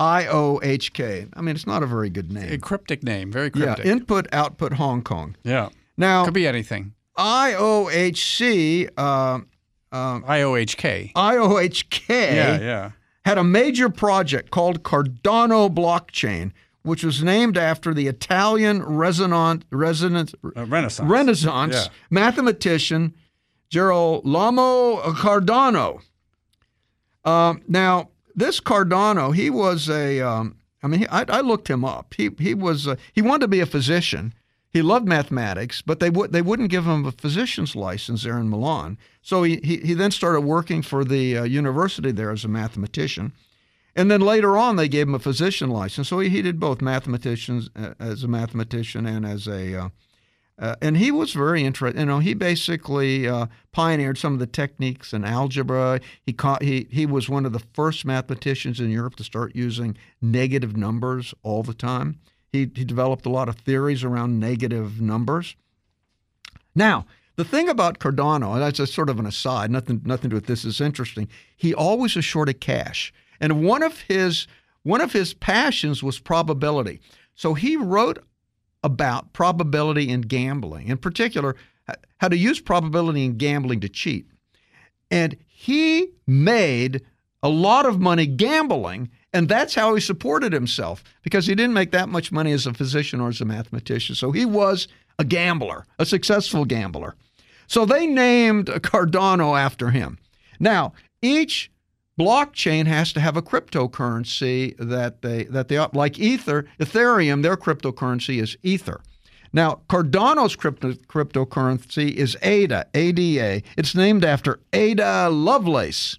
[0.00, 1.26] I O H K.
[1.34, 2.50] I mean, it's not a very good name.
[2.50, 3.84] A cryptic name, very cryptic.
[3.84, 5.36] Yeah, Input Output Hong Kong.
[5.44, 5.68] Yeah.
[5.98, 6.94] Now, Could be anything.
[7.18, 9.00] IOHC, uh,
[9.92, 11.12] uh, IOHK.
[11.12, 12.90] IOHK Yeah, yeah.
[13.24, 20.34] had a major project called Cardano Blockchain, which was named after the Italian resonant, resonant,
[20.56, 21.10] Uh, Renaissance.
[21.10, 21.88] Renaissance Yeah.
[22.10, 23.14] mathematician
[23.70, 26.00] Girolamo Cardano.
[27.24, 30.20] Um, now, this Cardano, he was a.
[30.20, 32.14] Um, I mean, I, I looked him up.
[32.16, 34.32] He he was uh, he wanted to be a physician.
[34.70, 38.50] He loved mathematics, but they would they wouldn't give him a physician's license there in
[38.50, 38.98] Milan.
[39.22, 43.32] So he he, he then started working for the uh, university there as a mathematician.
[43.98, 46.08] And then later on, they gave him a physician license.
[46.08, 49.88] So he, he did both mathematicians uh, as a mathematician and as a, uh,
[50.56, 51.98] uh, and he was very interested.
[51.98, 56.00] You know, he basically uh, pioneered some of the techniques in algebra.
[56.24, 59.96] He caught, he he was one of the first mathematicians in Europe to start using
[60.22, 62.20] negative numbers all the time.
[62.52, 65.56] He he developed a lot of theories around negative numbers.
[66.74, 67.06] Now,
[67.36, 70.36] the thing about Cardano, and that's just sort of an aside, nothing nothing to do
[70.36, 71.28] with this is interesting.
[71.56, 74.46] He always was short of cash, and one of his
[74.82, 77.00] one of his passions was probability.
[77.34, 78.18] So he wrote
[78.82, 81.56] about probability in gambling, in particular,
[82.18, 84.26] how to use probability in gambling to cheat.
[85.10, 87.02] And he made
[87.42, 91.90] a lot of money gambling, and that's how he supported himself because he didn't make
[91.90, 94.14] that much money as a physician or as a mathematician.
[94.14, 94.88] So he was
[95.18, 97.14] a gambler, a successful gambler.
[97.66, 100.18] So they named Cardano after him.
[100.58, 101.70] Now, each
[102.18, 108.42] blockchain has to have a cryptocurrency that they that they like Ether, Ethereum, their cryptocurrency
[108.42, 109.00] is Ether.
[109.52, 113.62] Now, Cardano's crypto, cryptocurrency is ADA, ADA.
[113.76, 116.18] It's named after Ada Lovelace.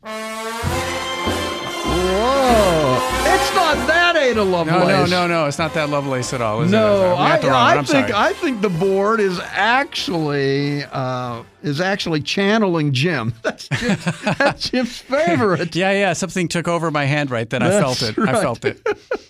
[2.10, 2.98] Whoa!
[3.34, 4.88] It's not that Ada Lovelace.
[4.88, 5.46] No, no, no, no.
[5.48, 7.78] It's not that Lovelace at all, is No, I, the wrong one.
[7.78, 8.14] I think sorry.
[8.30, 13.34] I think the board is actually uh, is actually channeling Jim.
[13.44, 14.06] That's Jim's,
[14.38, 15.76] that's Jim's favorite.
[15.76, 16.14] yeah, yeah.
[16.14, 17.62] Something took over my hand right then.
[17.62, 18.18] I felt it.
[18.18, 18.36] right.
[18.36, 18.82] I felt it.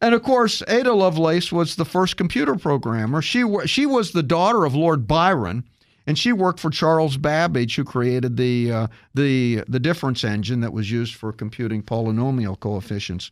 [0.00, 3.22] And of course, Ada Lovelace was the first computer programmer.
[3.22, 5.64] She she was the daughter of Lord Byron,
[6.06, 10.72] and she worked for Charles Babbage, who created the uh, the the difference engine that
[10.72, 13.30] was used for computing polynomial coefficients.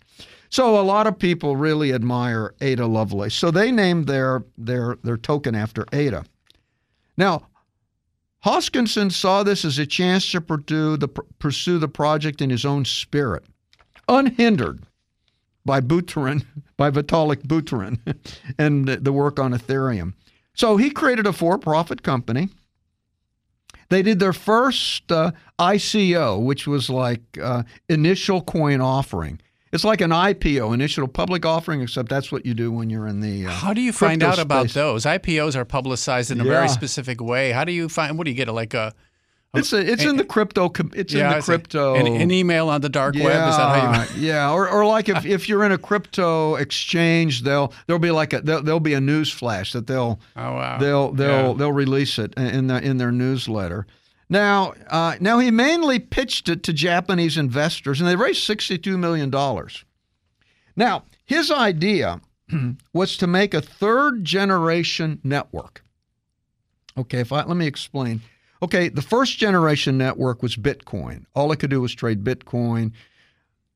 [0.49, 3.35] So a lot of people really admire Ada Lovelace.
[3.35, 6.25] So they named their their their token after Ada.
[7.17, 7.47] Now,
[8.45, 12.85] Hoskinson saw this as a chance to pursue the pursue the project in his own
[12.85, 13.45] spirit,
[14.09, 14.81] unhindered
[15.65, 16.45] by Buterin,
[16.77, 17.99] by Vitalik Buterin,
[18.59, 20.15] and the, work on Ethereum.
[20.55, 22.49] So he created a for-profit company.
[23.93, 29.41] They did their first uh, ICO, which was like uh, initial coin offering.
[29.73, 33.21] It's like an IPO, initial public offering, except that's what you do when you're in
[33.21, 33.47] the.
[33.47, 35.05] Uh, How do you find out about those?
[35.05, 36.51] IPOs are publicized in a Yeah.
[36.51, 37.53] very specific way.
[37.53, 38.19] How do you find?
[38.19, 38.49] What do you get?
[38.49, 38.93] Like a
[39.55, 40.73] It's a, it's in the crypto.
[40.95, 41.95] It's in the crypto.
[41.95, 43.25] An, an email on the dark web.
[43.27, 44.21] Is that how you?
[44.27, 48.33] yeah, or, or like if, if you're in a crypto exchange, they'll there'll be like
[48.33, 50.79] a there'll, there'll be a news flash that they'll Oh wow.
[50.79, 51.55] they'll they'll Yeah.
[51.59, 53.87] they'll release it in their in their newsletter.
[54.31, 59.29] Now, uh, now he mainly pitched it to Japanese investors, and they raised sixty-two million
[59.29, 59.85] dollars.
[60.77, 62.23] Now, his idea
[62.95, 65.85] was to make a third-generation network.
[66.97, 68.23] Okay, if I let me explain.
[68.63, 71.25] Okay, the first generation network was Bitcoin.
[71.35, 72.93] All it could do was trade Bitcoin.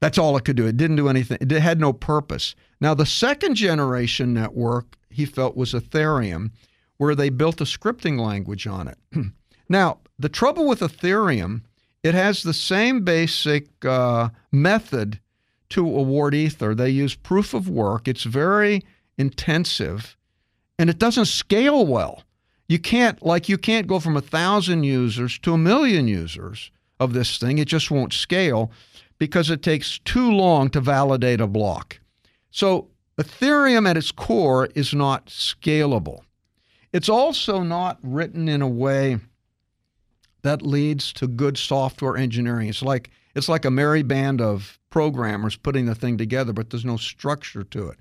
[0.01, 0.66] That's all it could do.
[0.66, 1.39] It didn't do anything.
[1.41, 2.55] It had no purpose.
[2.80, 6.51] Now, the second generation network he felt was Ethereum,
[6.99, 8.99] where they built a scripting language on it.
[9.68, 11.62] now, the trouble with Ethereum
[12.03, 15.18] It has the same basic uh, method
[15.70, 16.74] to award Ether.
[16.74, 18.07] They use proof of work.
[18.07, 18.84] It's very
[19.18, 20.16] intensive,
[20.78, 22.22] and it doesn't scale well.
[22.68, 27.12] You can't like you can't go from a thousand users to a million users of
[27.12, 27.58] this thing.
[27.58, 28.72] It just won't scale
[29.18, 32.00] because it takes too long to validate a block.
[32.50, 32.88] So
[33.18, 36.20] Ethereum at its core is not scalable.
[36.92, 39.18] It's also not written in a way
[40.42, 42.68] that leads to good software engineering.
[42.68, 46.84] It's like it's like a merry band of programmers putting the thing together, but there's
[46.84, 47.98] no structure to it.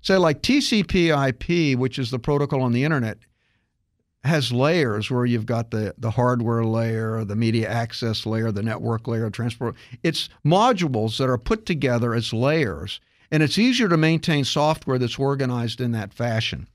[0.00, 3.18] Say like TCP/IP, which is the protocol on the internet,
[4.28, 9.08] has layers where you've got the, the hardware layer, the media access layer, the network
[9.08, 9.74] layer, transport.
[10.02, 13.00] It's modules that are put together as layers,
[13.30, 16.68] and it's easier to maintain software that's organized in that fashion.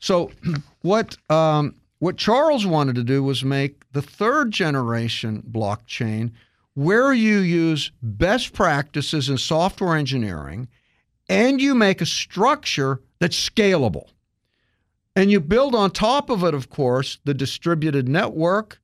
[0.00, 0.32] So,
[0.82, 6.32] what um, what Charles wanted to do was make the third generation blockchain
[6.74, 10.68] where you use best practices in software engineering
[11.28, 14.08] and you make a structure that's scalable.
[15.16, 18.80] And you build on top of it, of course, the distributed network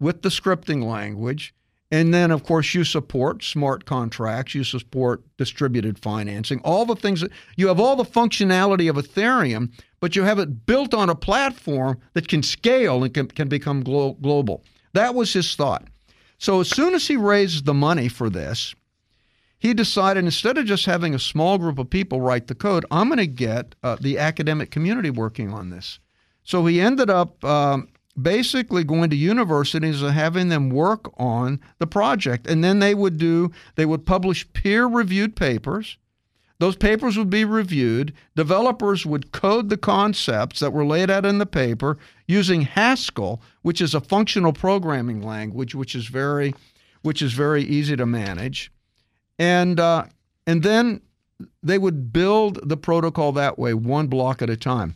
[0.00, 1.54] with the scripting language.
[1.90, 7.20] And then, of course, you support smart contracts, you support distributed financing, all the things
[7.20, 9.70] that you have all the functionality of Ethereum,
[10.00, 13.84] but you have it built on a platform that can scale and can, can become
[13.84, 14.64] glo- global.
[14.94, 15.86] That was his thought.
[16.38, 18.74] So, as soon as he raised the money for this,
[19.64, 23.08] he decided instead of just having a small group of people write the code, I'm
[23.08, 26.00] going to get uh, the academic community working on this.
[26.42, 27.88] So he ended up um,
[28.20, 32.46] basically going to universities and having them work on the project.
[32.46, 35.96] And then they would do, they would publish peer reviewed papers.
[36.58, 38.12] Those papers would be reviewed.
[38.36, 41.96] Developers would code the concepts that were laid out in the paper
[42.28, 46.54] using Haskell, which is a functional programming language, which is very,
[47.00, 48.70] which is very easy to manage
[49.38, 50.04] and uh,
[50.46, 51.00] and then
[51.62, 54.94] they would build the protocol that way, one block at a time.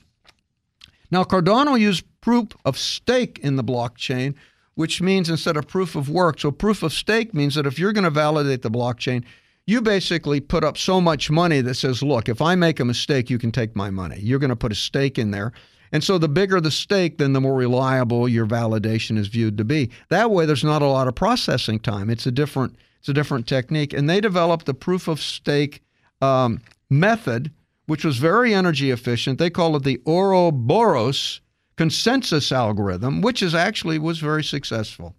[1.10, 4.34] Now Cardano used proof of stake in the blockchain,
[4.74, 6.38] which means instead of proof of work.
[6.40, 9.24] So proof of stake means that if you're going to validate the blockchain,
[9.66, 13.28] you basically put up so much money that says, look, if I make a mistake,
[13.28, 14.18] you can take my money.
[14.20, 15.52] You're going to put a stake in there.
[15.92, 19.64] And so the bigger the stake, then the more reliable your validation is viewed to
[19.64, 19.90] be.
[20.10, 22.10] That way, there's not a lot of processing time.
[22.10, 23.92] It's a different it's a different technique.
[23.92, 25.82] And they developed the proof of stake
[26.20, 27.52] um, method,
[27.86, 29.38] which was very energy efficient.
[29.38, 31.40] They call it the Ouroboros
[31.76, 35.14] consensus algorithm, which is actually was very successful.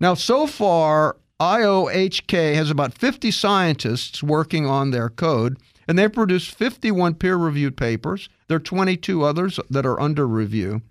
[0.00, 6.54] Now, so far, IOHK has about 50 scientists working on their code, and they've produced
[6.54, 8.28] 51 peer reviewed papers.
[8.48, 10.82] There are 22 others that are under review.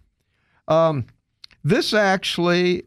[0.68, 1.06] Um,
[1.64, 2.84] this actually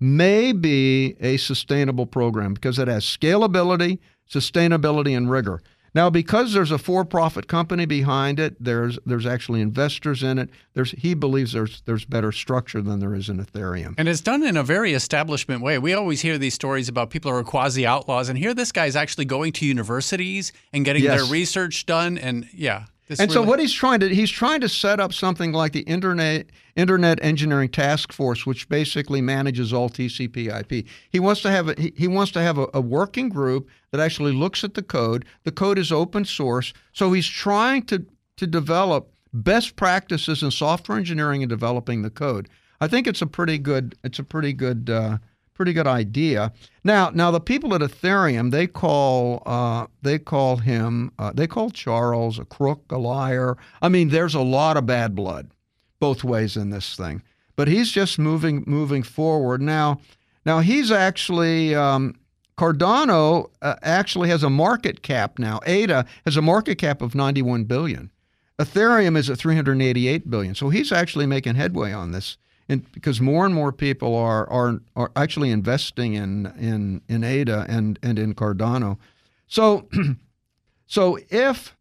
[0.00, 3.98] may be a sustainable program because it has scalability,
[4.30, 5.62] sustainability, and rigor.
[5.94, 10.50] Now, because there's a for-profit company behind it, there's there's actually investors in it.
[10.74, 13.94] There's he believes there's there's better structure than there is in Ethereum.
[13.96, 15.78] And it's done in a very establishment way.
[15.78, 18.94] We always hear these stories about people who are quasi outlaws, and here this guy's
[18.94, 21.18] actually going to universities and getting yes.
[21.18, 22.18] their research done.
[22.18, 23.44] And yeah, this and really...
[23.44, 27.18] so what he's trying to he's trying to set up something like the internet Internet
[27.22, 30.86] Engineering Task Force, which basically manages all TCP/IP.
[31.10, 34.00] He wants to have a, he, he wants to have a, a working group that
[34.00, 35.24] actually looks at the code.
[35.44, 38.04] The code is open source, so he's trying to
[38.36, 42.48] to develop best practices in software engineering and developing the code.
[42.80, 45.18] I think it's a pretty good it's a pretty good uh,
[45.56, 46.52] pretty good idea.
[46.84, 51.70] Now, now the people at Ethereum they call uh, they call him uh, they call
[51.70, 53.56] Charles a crook, a liar.
[53.80, 55.50] I mean, there's a lot of bad blood
[55.98, 57.22] both ways in this thing,
[57.56, 60.00] but he's just moving moving forward now.
[60.44, 61.74] Now he's actually.
[61.74, 62.14] Um,
[62.58, 65.60] Cardano uh, actually has a market cap now.
[65.66, 68.10] ADA has a market cap of 91 billion.
[68.58, 70.54] Ethereum is at 388 billion.
[70.54, 72.38] So he's actually making headway on this
[72.68, 77.66] and because more and more people are are are actually investing in in in ADA
[77.68, 78.98] and and in Cardano.
[79.46, 79.88] So
[80.86, 81.76] so if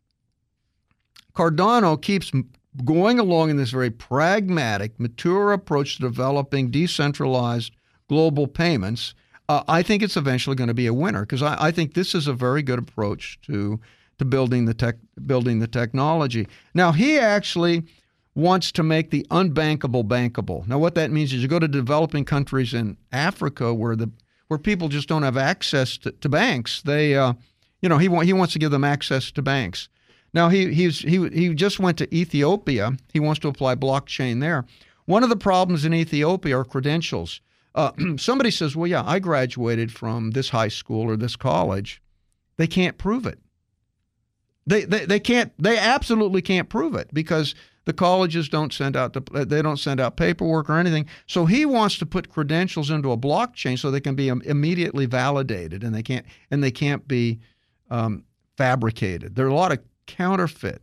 [1.35, 2.31] Cardano keeps
[2.83, 7.73] going along in this very pragmatic, mature approach to developing decentralized
[8.09, 9.13] global payments,
[9.47, 12.13] uh, I think it's eventually going to be a winner because I, I think this
[12.15, 13.79] is a very good approach to
[14.17, 16.47] to building the tech building the technology.
[16.73, 17.83] Now he actually
[18.35, 20.67] wants to make the unbankable bankable.
[20.67, 24.11] Now, what that means is you go to developing countries in Africa where the
[24.47, 26.83] where people just don't have access to, to banks.
[26.83, 27.33] They, uh,
[27.81, 29.89] you know, he want, he wants to give them access to banks.
[30.33, 32.97] Now he he's he he just went to Ethiopia.
[33.13, 34.65] He wants to apply blockchain there.
[35.05, 37.39] One of the problems in Ethiopia are credentials.
[37.73, 42.01] Uh, somebody says, "Well, yeah, I graduated from this high school or this college."
[42.57, 43.39] They can't prove it.
[44.65, 45.53] They, they, they can't.
[45.57, 47.55] They absolutely can't prove it because
[47.85, 51.07] the colleges don't send out the, they don't send out paperwork or anything.
[51.27, 55.83] So he wants to put credentials into a blockchain so they can be immediately validated
[55.83, 57.39] and they can't and they can't be
[57.89, 58.23] um,
[58.57, 59.35] fabricated.
[59.35, 60.81] There are a lot of counterfeit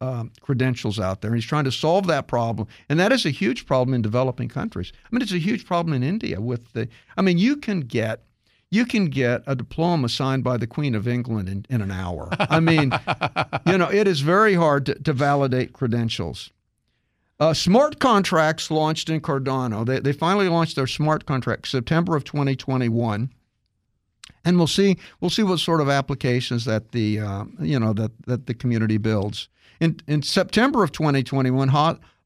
[0.00, 1.30] um, credentials out there.
[1.30, 4.48] And he's trying to solve that problem, and that is a huge problem in developing
[4.48, 4.92] countries.
[5.04, 6.88] I mean, it's a huge problem in India with the.
[7.16, 8.24] I mean, you can get
[8.70, 12.28] you can get a diploma signed by the Queen of England in, in an hour.
[12.38, 12.92] I mean,
[13.66, 16.50] you know, it is very hard to, to validate credentials.
[17.40, 19.84] Uh, smart contracts launched in Cardano.
[19.84, 23.30] They, they finally launched their smart contract September of 2021,
[24.44, 28.12] and we'll see we'll see what sort of applications that the uh, you know that
[28.26, 29.48] that the community builds.
[29.80, 31.70] In in September of 2021,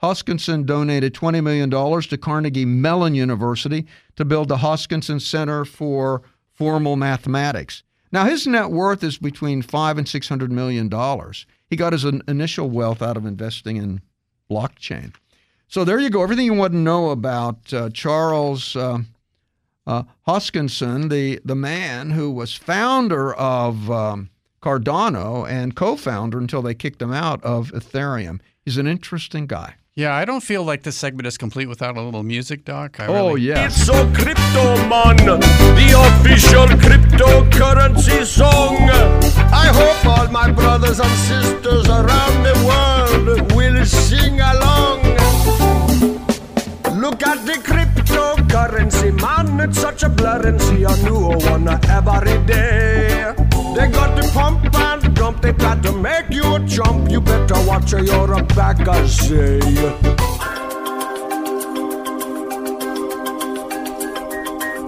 [0.05, 3.87] Hoskinson donated $20 million to Carnegie Mellon University
[4.17, 6.21] to build the Hoskinson Center for
[6.55, 7.83] formal mathematics.
[8.13, 11.47] Now, his net worth is between five and six hundred million dollars.
[11.69, 14.01] He got his initial wealth out of investing in
[14.51, 15.15] blockchain.
[15.67, 16.23] So there you go.
[16.23, 18.99] Everything you want to know about uh, Charles uh,
[19.87, 24.31] uh, Hoskinson, the the man who was founder of um,
[24.63, 28.41] Cardano and co-founder until they kicked him out of Ethereum.
[28.65, 29.75] He's an interesting guy.
[29.97, 32.99] Yeah, I don't feel like this segment is complete without a little music, Doc.
[32.99, 33.43] I oh, really...
[33.43, 33.67] yeah.
[33.67, 35.89] It's so Cryptomon, the
[36.19, 38.75] official cryptocurrency song.
[39.55, 45.03] I hope all my brothers and sisters around the world will sing along.
[47.01, 49.61] Look at the cryptocurrency, man.
[49.61, 53.44] It's such a blurring, see a new one every day.
[53.75, 57.11] They got the pump and dump, they got to make you a jump.
[57.11, 59.59] You better watch your back, I say.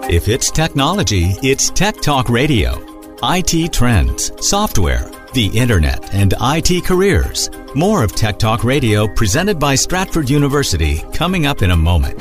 [0.09, 2.81] If it's technology, it's Tech Talk Radio.
[3.25, 7.51] IT trends, software, the internet, and IT careers.
[7.75, 12.21] More of Tech Talk Radio presented by Stratford University coming up in a moment.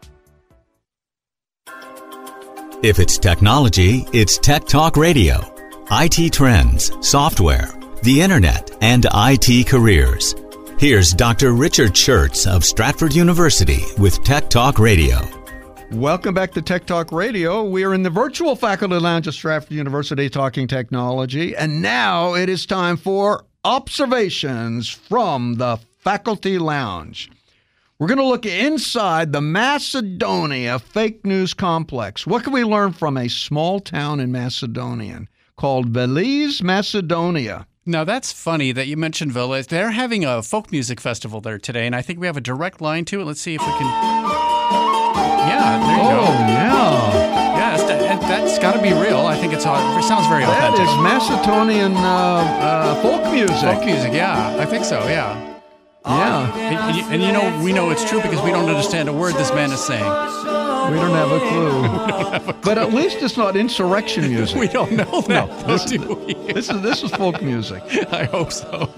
[2.83, 5.39] If it's technology, it's Tech Talk Radio.
[5.91, 7.69] IT trends, software,
[8.01, 10.33] the internet, and IT careers.
[10.79, 11.53] Here's Dr.
[11.53, 15.19] Richard Shurtz of Stratford University with Tech Talk Radio.
[15.91, 17.63] Welcome back to Tech Talk Radio.
[17.63, 22.49] We are in the virtual faculty lounge at Stratford University talking technology, and now it
[22.49, 27.29] is time for observations from the faculty lounge.
[28.01, 32.25] We're going to look inside the Macedonia fake news complex.
[32.25, 37.67] What can we learn from a small town in Macedonia called Veles, Macedonia?
[37.85, 39.67] Now that's funny that you mentioned Veles.
[39.67, 42.81] They're having a folk music festival there today, and I think we have a direct
[42.81, 43.25] line to it.
[43.25, 43.85] Let's see if we can.
[45.45, 46.21] Yeah, there you oh, go.
[46.21, 47.77] Oh yeah.
[47.77, 49.27] Yeah, that's got to be real.
[49.27, 50.79] I think it's it sounds very authentic.
[50.79, 53.57] That is Macedonian uh, uh, folk music.
[53.57, 55.07] Folk music, yeah, I think so.
[55.07, 55.50] Yeah.
[56.05, 56.57] Yeah.
[56.57, 59.13] And, and, you, and, you, know, we know it's true because we don't understand a
[59.13, 60.01] word this man is saying.
[60.01, 61.81] We don't have a clue.
[62.31, 62.61] have a clue.
[62.63, 64.57] But at least it's not insurrection music.
[64.57, 66.33] we don't know that, no, though, this, do we?
[66.53, 67.83] This is, this is folk music.
[68.11, 68.91] I hope so.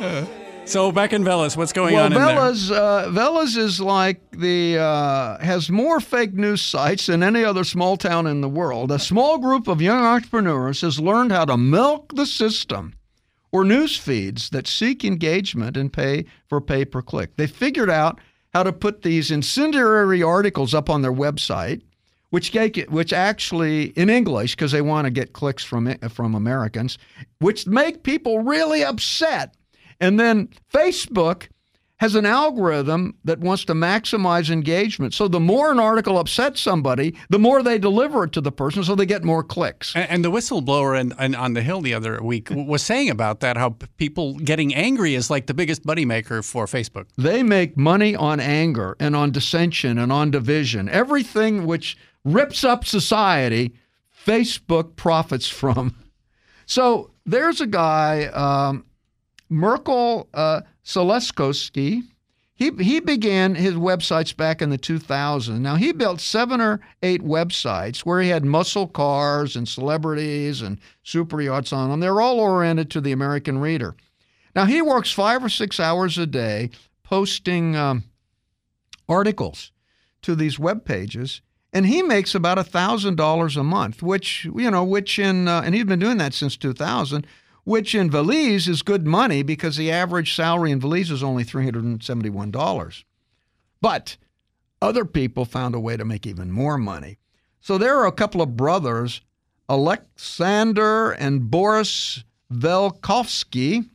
[0.00, 0.24] uh,
[0.64, 2.38] so back in Veles, what's going well, on in there?
[2.38, 7.98] Uh, Veles is like the uh, has more fake news sites than any other small
[7.98, 8.90] town in the world.
[8.90, 12.94] A small group of young entrepreneurs has learned how to milk the system
[13.52, 17.36] or news feeds that seek engagement and pay for pay per click.
[17.36, 18.20] They figured out
[18.54, 21.82] how to put these incendiary articles up on their website,
[22.30, 26.98] which get, which actually in English because they want to get clicks from from Americans,
[27.40, 29.54] which make people really upset.
[30.00, 31.48] And then Facebook
[31.98, 35.12] has an algorithm that wants to maximize engagement.
[35.14, 38.84] So the more an article upsets somebody, the more they deliver it to the person
[38.84, 39.94] so they get more clicks.
[39.94, 43.40] And, and the whistleblower in, in, on the Hill the other week was saying about
[43.40, 47.06] that how people getting angry is like the biggest money maker for Facebook.
[47.16, 50.88] They make money on anger and on dissension and on division.
[50.88, 53.74] Everything which rips up society,
[54.24, 55.96] Facebook profits from.
[56.66, 58.84] So there's a guy, um,
[59.48, 62.02] Merkel uh, Seleskowski.
[62.54, 65.60] He, he began his websites back in the 2000s.
[65.60, 70.80] Now, he built seven or eight websites where he had muscle cars and celebrities and
[71.04, 72.00] super yachts on them.
[72.00, 73.94] They're all oriented to the American reader.
[74.56, 76.70] Now, he works five or six hours a day
[77.04, 78.02] posting um,
[79.08, 79.70] articles
[80.22, 81.40] to these web pages
[81.72, 85.84] and he makes about $1000 a month which you know which in uh, and he's
[85.84, 87.26] been doing that since 2000
[87.68, 93.04] which in Veles is good money because the average salary in Veles is only $371
[93.80, 94.16] but
[94.80, 97.18] other people found a way to make even more money.
[97.60, 99.20] So there are a couple of brothers
[99.68, 103.88] Alexander and Boris Velkovsky.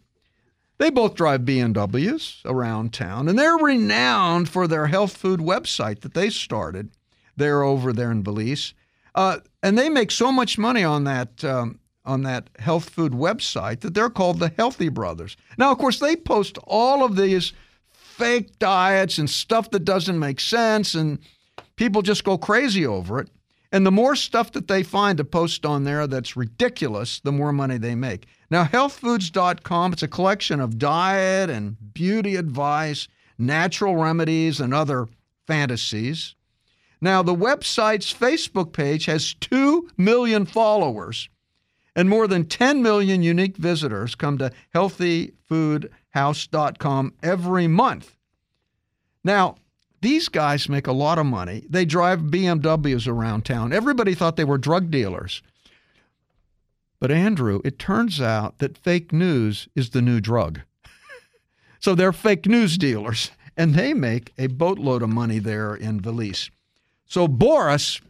[0.78, 6.14] They both drive BMWs around town, and they're renowned for their health food website that
[6.14, 6.92] they started.
[7.36, 8.74] They're over there in Veles,
[9.16, 13.82] uh, and they make so much money on that um, on that health food website
[13.82, 15.38] that they're called the Healthy Brothers.
[15.58, 17.54] Now, of course, they post all of these
[17.92, 21.20] fake diets and stuff that doesn't make sense, and
[21.76, 23.30] people just go crazy over it.
[23.72, 27.52] And the more stuff that they find to post on there that's ridiculous, the more
[27.52, 28.28] money they make.
[28.52, 33.08] Now, healthfoods.com, it's a collection of diet and beauty advice,
[33.40, 35.08] natural remedies, and other
[35.48, 36.36] fantasies.
[37.02, 41.28] Now, the website's Facebook page has 2 million followers,
[41.96, 48.16] and more than 10 million unique visitors come to healthyfoodhouse.com every month.
[49.24, 49.58] Now,
[50.02, 51.64] these guys make a lot of money.
[51.70, 53.72] They drive BMWs around town.
[53.72, 55.42] Everybody thought they were drug dealers.
[57.00, 60.60] But, Andrew, it turns out that fake news is the new drug.
[61.80, 66.50] so they're fake news dealers, and they make a boatload of money there in Veles.
[67.06, 68.02] So Boris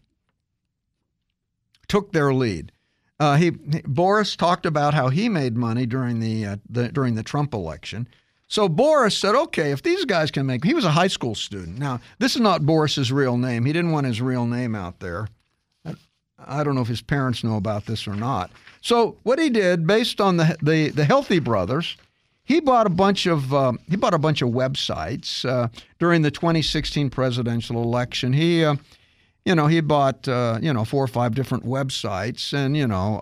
[1.87, 2.72] took their lead.
[3.19, 7.23] Uh, he Boris talked about how he made money during the, uh, the during the
[7.23, 8.07] Trump election.
[8.47, 11.79] So Boris said, okay, if these guys can make, he was a high school student.
[11.79, 13.65] Now, this is not Boris's real name.
[13.65, 15.27] He didn't want his real name out there.
[16.45, 18.51] I don't know if his parents know about this or not.
[18.81, 21.97] So what he did, based on the the, the Healthy Brothers,
[22.43, 26.31] he bought a bunch of uh, he bought a bunch of websites uh, during the
[26.31, 28.33] 2016 presidential election.
[28.33, 28.75] He, uh,
[29.45, 33.21] you know, he bought uh, you know four or five different websites, and you know,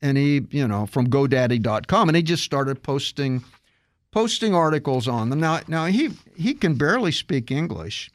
[0.00, 3.44] and he you know from GoDaddy.com, and he just started posting
[4.10, 5.40] posting articles on them.
[5.40, 8.10] Now, now he he can barely speak English,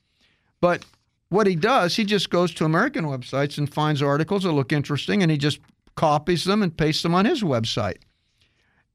[0.62, 0.86] but
[1.30, 5.22] what he does, he just goes to American websites and finds articles that look interesting,
[5.22, 5.60] and he just
[5.96, 7.98] copies them and pastes them on his website.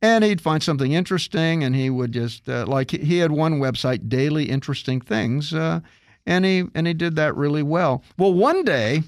[0.00, 4.08] And he'd find something interesting, and he would just uh, like he had one website,
[4.08, 5.80] Daily Interesting Things, uh,
[6.26, 8.02] and he and he did that really well.
[8.18, 9.02] Well, one day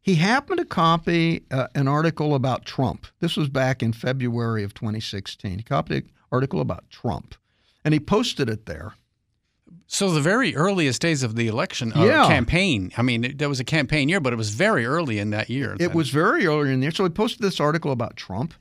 [0.00, 3.06] he happened to copy uh, an article about Trump.
[3.20, 5.58] This was back in February of 2016.
[5.58, 7.34] He copied an article about Trump,
[7.84, 8.94] and he posted it there.
[9.86, 12.26] So the very earliest days of the election uh, Yeah.
[12.26, 12.92] campaign.
[12.96, 15.76] I mean, there was a campaign year, but it was very early in that year.
[15.80, 16.92] It was very early in there.
[16.92, 18.54] So he posted this article about Trump,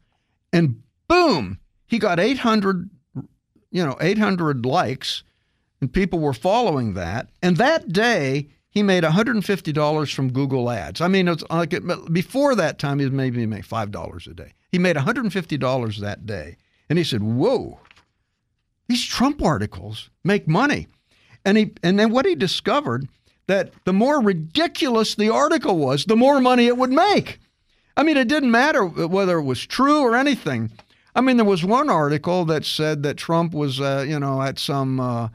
[0.52, 2.90] and boom, he got 800,
[3.72, 5.24] you know, 800 likes,
[5.82, 7.30] and people were following that.
[7.42, 11.02] And that day, he made $150 from Google Ads.
[11.02, 14.54] I mean, it's like it, before that time, he maybe made five dollars a day.
[14.72, 16.58] He made $150 that day,
[16.90, 17.80] and he said, "Whoa,
[18.88, 20.88] these Trump articles make money."
[21.44, 23.08] And he and then what he discovered
[23.48, 27.40] that the more ridiculous the article was, the more money it would make.
[27.98, 30.72] I mean, it didn't matter whether it was true or anything.
[31.16, 34.60] I mean, there was one article that said that Trump was, uh, you know, at
[34.60, 35.30] some, uh,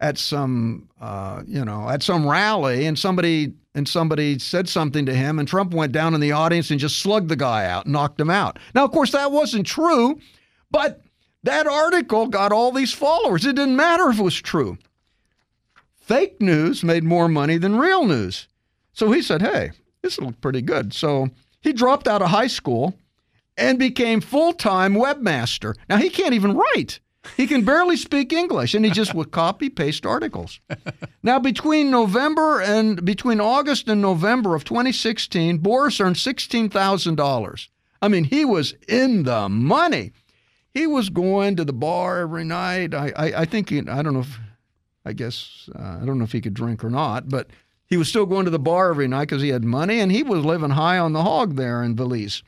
[0.00, 5.14] at some, uh, you know, at some rally, and somebody and somebody said something to
[5.14, 8.20] him, and Trump went down in the audience and just slugged the guy out, knocked
[8.20, 8.58] him out.
[8.74, 10.18] Now, of course, that wasn't true,
[10.70, 11.00] but
[11.44, 13.46] that article got all these followers.
[13.46, 14.78] It didn't matter if it was true.
[15.94, 18.48] Fake news made more money than real news.
[18.92, 19.70] So he said, hey,
[20.02, 20.92] this looked pretty good.
[20.92, 21.28] So
[21.60, 22.94] he dropped out of high school
[23.56, 25.74] and became full time webmaster.
[25.88, 26.98] Now he can't even write.
[27.36, 30.60] He can barely speak English, and he just would copy paste articles.
[31.22, 37.68] Now, between November and between August and November of 2016, Boris earned $16,000.
[38.00, 40.12] I mean, he was in the money.
[40.72, 42.94] he was going to the bar every night.
[42.94, 44.38] I, I, I think he, I don't know if
[45.04, 47.48] I guess uh, I don't know if he could drink or not, but
[47.86, 50.22] he was still going to the bar every night because he had money, and he
[50.22, 52.42] was living high on the hog there in Veles.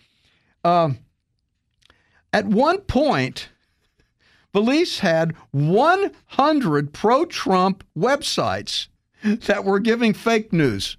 [0.62, 0.90] Uh,
[2.32, 3.48] at one point,
[4.54, 8.88] Veles had 100 pro-Trump websites
[9.22, 10.96] that were giving fake news.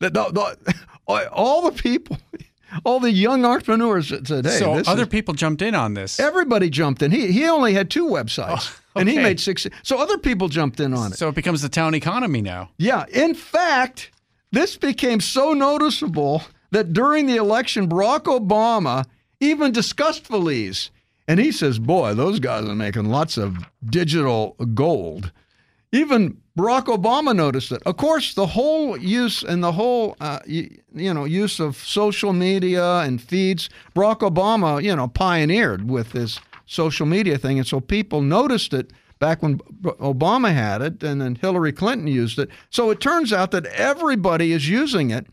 [0.00, 0.74] The, the,
[1.32, 2.18] all the people,
[2.84, 6.20] all the young entrepreneurs said, "Hey, so other is, people jumped in on this.
[6.20, 9.66] everybody jumped in." He he only had two websites, Oh, and he made six.
[9.82, 11.18] So other people jumped in on it.
[11.18, 12.70] So it becomes the town economy now.
[12.76, 13.06] Yeah.
[13.12, 14.10] In fact,
[14.52, 19.06] this became so noticeable that during the election, Barack Obama
[19.40, 20.90] even discussed Veles.
[21.28, 25.32] And he says, Boy, those guys are making lots of digital gold.
[25.92, 27.82] Even Barack Obama noticed it.
[27.84, 32.32] Of course, the whole use and the whole uh, you, you know use of social
[32.32, 37.80] media and feeds, Barack Obama you know pioneered with this social media thing, and so
[37.80, 42.50] people noticed it back when Obama had it, and then Hillary Clinton used it.
[42.70, 45.26] So it turns out that everybody is using it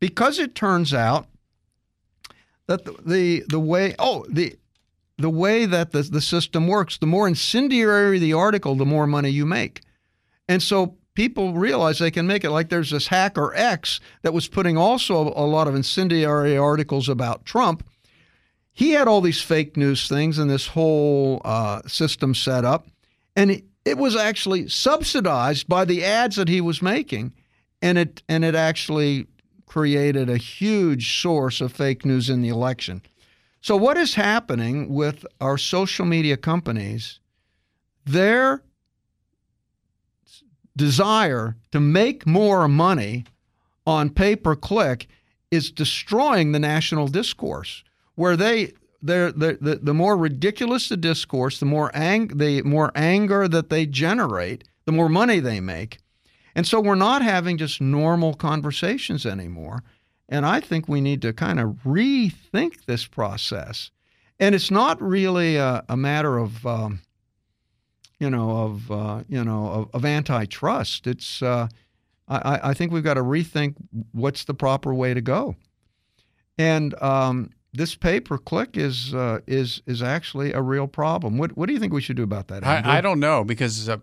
[0.00, 1.26] because it turns out
[2.66, 4.56] that the the, the way oh the
[5.18, 9.30] the way that the, the system works, the more incendiary the article, the more money
[9.30, 9.82] you make.
[10.48, 14.46] And so people realize they can make it like there's this hacker X that was
[14.46, 17.84] putting also a lot of incendiary articles about Trump.
[18.72, 22.86] He had all these fake news things and this whole uh, system set up.
[23.34, 27.32] And it, it was actually subsidized by the ads that he was making.
[27.82, 29.26] And it, and it actually
[29.66, 33.02] created a huge source of fake news in the election.
[33.60, 37.20] So, what is happening with our social media companies?
[38.04, 38.62] Their
[40.76, 43.24] desire to make more money
[43.86, 45.08] on pay per click
[45.50, 47.82] is destroying the national discourse.
[48.14, 53.48] Where they, the the, the more ridiculous the discourse, the more ang- the more anger
[53.48, 55.98] that they generate, the more money they make,
[56.54, 59.82] and so we're not having just normal conversations anymore.
[60.28, 63.90] And I think we need to kind of rethink this process.
[64.38, 67.00] And it's not really a, a matter of, um,
[68.20, 71.06] you know, of uh, you know, of, of antitrust.
[71.06, 71.68] It's uh,
[72.28, 73.74] I, I think we've got to rethink
[74.12, 75.56] what's the proper way to go.
[76.58, 81.38] And um, this pay per click is uh, is is actually a real problem.
[81.38, 82.66] What what do you think we should do about that?
[82.66, 83.98] I, I don't know because uh,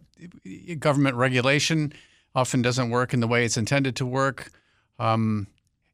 [0.79, 1.93] government regulation
[2.33, 4.51] often doesn't work in the way it's intended to work.
[4.99, 5.47] Um,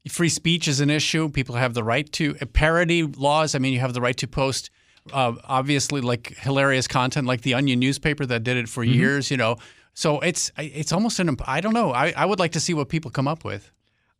[0.10, 1.30] free speech is an issue.
[1.30, 3.56] People have the right to uh, parody laws.
[3.56, 4.70] I mean, you have the right to post.
[5.12, 8.94] Uh, obviously, like hilarious content, like the Onion newspaper that did it for Mm-hmm.
[9.00, 9.58] years, you know.
[9.94, 11.92] So it's it's almost an I don't know.
[11.92, 13.72] I, I would like to see what people come up with.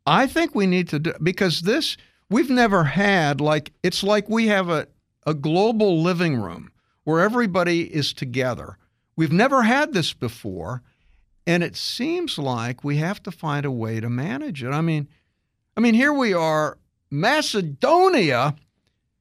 [0.06, 1.96] I think we need to do because this
[2.28, 4.88] we've never had like it's like we have a,
[5.26, 6.70] a global living room
[7.04, 8.76] where everybody is together.
[9.16, 10.82] We've never had this before,
[11.46, 14.70] and it seems like we have to find a way to manage it.
[14.70, 15.08] I mean,
[15.76, 16.78] I mean here we are,
[17.10, 18.54] Macedonia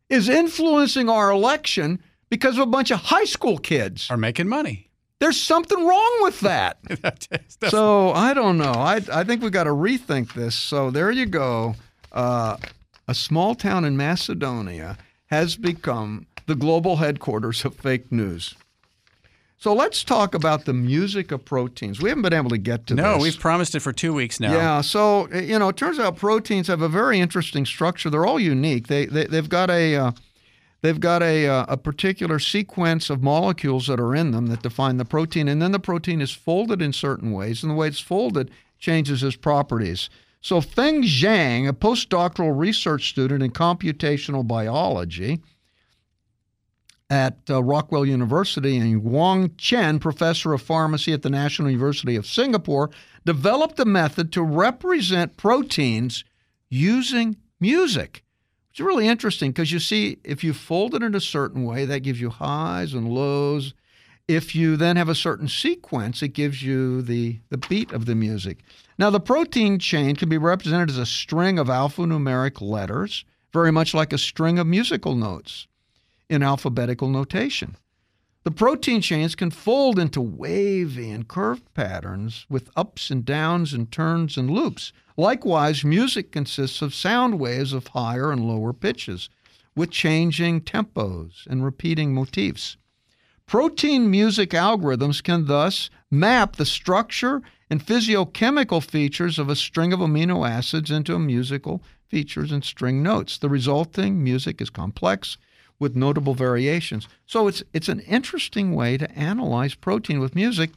[0.09, 4.09] is influencing our election because of a bunch of high school kids.
[4.09, 4.89] Are making money.
[5.19, 6.79] There's something wrong with that.
[7.69, 8.73] So I don't know.
[8.73, 10.55] I I think we've got to rethink this.
[10.55, 11.75] So there you go.
[12.11, 12.57] Uh,
[13.07, 14.97] a small town in Macedonia
[15.27, 18.55] has become the global headquarters of fake news.
[19.61, 22.01] So let's talk about the music of proteins.
[22.01, 23.21] We haven't been able to get to no, this.
[23.21, 24.53] we've promised it for two weeks now.
[24.53, 28.09] Yeah, so you know, it turns out proteins have a very interesting structure.
[28.09, 28.87] They're all unique.
[28.87, 30.11] They, they they've got a uh,
[30.81, 34.97] they've got a uh, a particular sequence of molecules that are in them that define
[34.97, 37.99] the protein, and then the protein is folded in certain ways, and the way it's
[37.99, 38.49] folded
[38.79, 40.09] changes its properties.
[40.41, 45.39] So Feng Zhang, a postdoctoral research student in computational biology
[47.11, 52.25] at uh, Rockefeller University, and Wong Chen, professor of pharmacy at the National University of
[52.25, 52.89] Singapore,
[53.25, 56.23] developed a method to represent proteins
[56.69, 58.23] using music.
[58.69, 61.99] It's really interesting because you see, if you fold it in a certain way, that
[61.99, 63.73] gives you highs and lows.
[64.29, 68.15] If you then have a certain sequence, it gives you the, the beat of the
[68.15, 68.59] music.
[68.97, 73.93] Now, the protein chain can be represented as a string of alphanumeric letters, very much
[73.93, 75.67] like a string of musical notes
[76.31, 77.75] in alphabetical notation.
[78.43, 83.91] The protein chains can fold into wavy and curved patterns with ups and downs and
[83.91, 84.93] turns and loops.
[85.17, 89.29] Likewise, music consists of sound waves of higher and lower pitches
[89.75, 92.77] with changing tempos and repeating motifs.
[93.45, 99.99] Protein music algorithms can thus map the structure and physiochemical features of a string of
[99.99, 103.37] amino acids into musical features and string notes.
[103.37, 105.37] The resulting music is complex
[105.81, 107.07] with notable variations.
[107.25, 110.69] So it's it's an interesting way to analyze protein with music.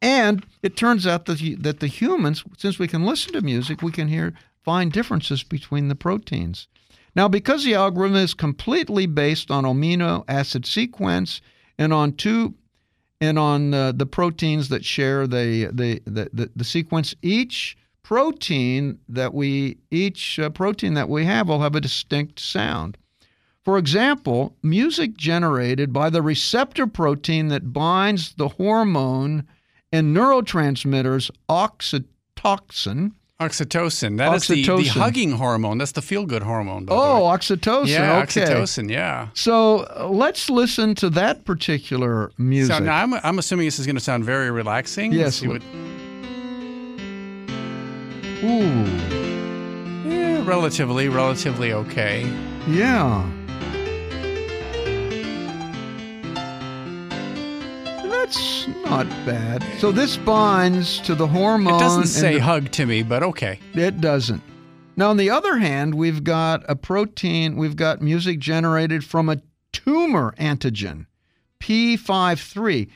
[0.00, 3.82] And it turns out that the, that the humans, since we can listen to music,
[3.82, 4.32] we can hear
[4.62, 6.68] find differences between the proteins.
[7.16, 11.40] Now, because the algorithm is completely based on amino acid sequence
[11.78, 12.54] and on two
[13.20, 18.98] and on uh, the proteins that share the, the, the, the, the sequence, each protein
[19.08, 22.98] that we each uh, protein that we have will have a distinct sound.
[23.64, 29.46] For example, music generated by the receptor protein that binds the hormone
[29.92, 34.16] and neurotransmitters oxytocin Oxytocin.
[34.18, 35.78] That is the, the hugging hormone.
[35.78, 36.86] That's the feel good hormone.
[36.88, 37.88] Oh, oxytocin.
[37.88, 38.42] yeah, okay.
[38.44, 38.88] oxytocin.
[38.90, 39.28] Yeah.
[39.34, 42.76] So uh, let's listen to that particular music.
[42.76, 45.10] So now I'm, I'm assuming this is going to sound very relaxing.
[45.10, 45.62] Let's Yes, see what-
[48.44, 52.30] Ooh, yeah, relatively, relatively okay.
[52.68, 53.28] yeah.
[58.84, 59.64] Not bad.
[59.78, 61.74] So this binds to the hormone.
[61.74, 63.58] It doesn't say the- hug to me, but okay.
[63.74, 64.42] It doesn't.
[64.96, 69.40] Now, on the other hand, we've got a protein, we've got music generated from a
[69.72, 71.06] tumor antigen,
[71.60, 72.88] P53.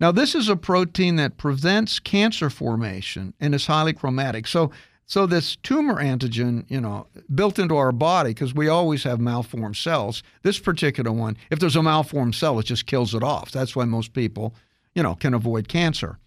[0.00, 4.48] Now, this is a protein that prevents cancer formation and is highly chromatic.
[4.48, 4.72] So,
[5.06, 9.76] so this tumor antigen, you know, built into our body because we always have malformed
[9.76, 10.24] cells.
[10.42, 13.52] This particular one, if there's a malformed cell, it just kills it off.
[13.52, 14.56] That's why most people,
[14.94, 16.18] you know, can avoid cancer.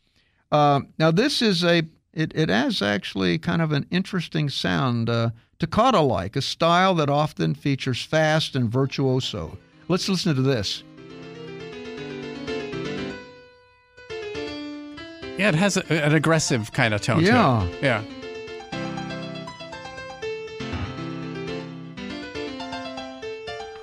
[0.51, 5.29] Uh, now, this is a it, it has actually kind of an interesting sound, uh,
[5.59, 9.57] toccata like, a style that often features fast and virtuoso.
[9.87, 10.83] Let's listen to this.
[15.37, 17.67] Yeah, it has a, an aggressive kind of tone Yeah.
[17.69, 17.83] to it.
[17.83, 18.03] Yeah.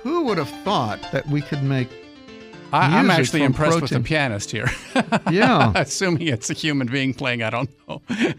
[0.03, 1.89] Who would have thought that we could make,
[2.75, 4.69] I, I'm actually impressed with the pianist here.
[5.31, 5.71] yeah.
[5.75, 8.01] Assuming it's a human being playing, I don't know.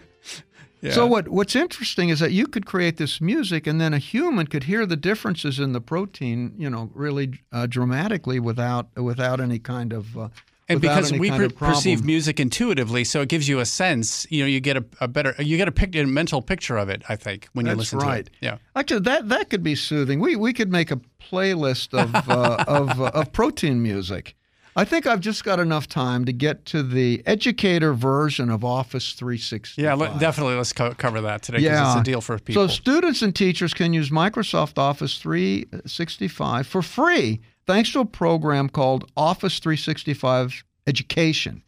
[0.81, 0.93] yeah.
[0.93, 4.47] So what what's interesting is that you could create this music, and then a human
[4.47, 9.59] could hear the differences in the protein, you know, really uh, dramatically without without any
[9.59, 10.17] kind of.
[10.17, 10.29] Uh,
[10.69, 14.27] and because we per- perceive music intuitively, so it gives you a sense.
[14.31, 16.89] You know, you get a, a better, you get a, pic- a mental picture of
[16.89, 17.03] it.
[17.09, 18.27] I think when you listen right.
[18.27, 18.37] to it.
[18.41, 18.59] Yeah.
[18.75, 20.19] Actually, that that could be soothing.
[20.19, 21.01] We we could make a
[21.31, 24.35] playlist of uh, of uh, of protein music.
[24.79, 29.15] I think I've just got enough time to get to the educator version of Office
[29.15, 29.83] 365.
[29.83, 30.55] Yeah, definitely.
[30.57, 31.93] Let's co- cover that today because Yeah.
[31.93, 32.69] it's a deal for people.
[32.69, 38.69] So students and teachers can use Microsoft Office 365 for free thanks to a program
[38.69, 41.63] called Office 365 Education.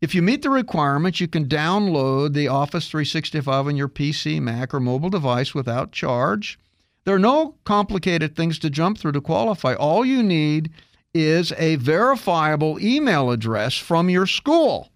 [0.00, 4.72] If you meet the requirements, you can download the Office 365 on your PC, Mac,
[4.72, 6.58] or mobile device without charge.
[7.06, 9.74] There are no complicated things to jump through to qualify.
[9.74, 10.70] All you need
[11.14, 14.90] is a verifiable email address from your school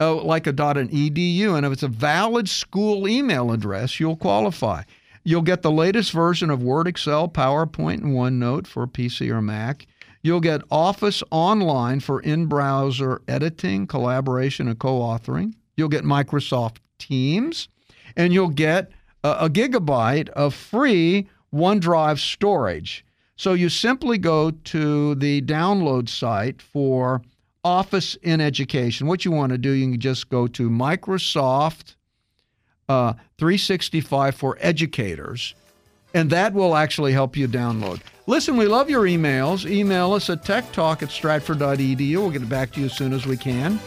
[0.00, 4.16] uh, like a .dot .an .edu, and if it's a valid school email address, you'll
[4.16, 4.82] qualify.
[5.22, 9.86] You'll get the latest version of Word, Excel, PowerPoint, and OneNote for PC or Mac.
[10.22, 15.54] You'll get Office Online for in-browser editing, collaboration, and co-authoring.
[15.76, 17.68] You'll get Microsoft Teams,
[18.16, 18.90] and you'll get
[19.22, 23.04] a gigabyte of free OneDrive storage.
[23.36, 27.22] So you simply go to the download site for
[27.64, 29.06] Office in Education.
[29.06, 31.94] What you want to do, you can just go to Microsoft
[32.88, 35.54] uh, 365 for Educators,
[36.14, 38.00] and that will actually help you download.
[38.26, 39.68] Listen, we love your emails.
[39.68, 42.16] Email us at techtalk at stratford.edu.
[42.16, 43.80] We'll get back to you as soon as we can.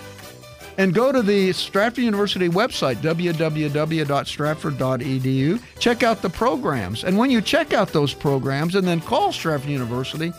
[0.77, 5.61] And go to the Stratford University website, www.stratford.edu.
[5.79, 7.03] Check out the programs.
[7.03, 10.33] And when you check out those programs and then call Stratford University,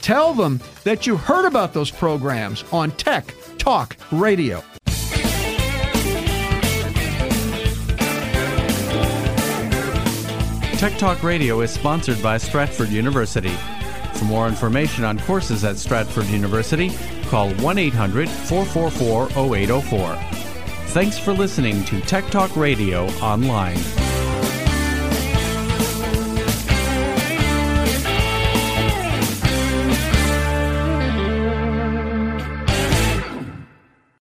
[0.00, 4.62] tell them that you heard about those programs on Tech Talk Radio.
[10.78, 13.52] Tech Talk Radio is sponsored by Stratford University.
[14.18, 16.90] For more information on courses at Stratford University,
[17.26, 20.16] call 1 800 444 0804.
[20.88, 23.78] Thanks for listening to Tech Talk Radio online.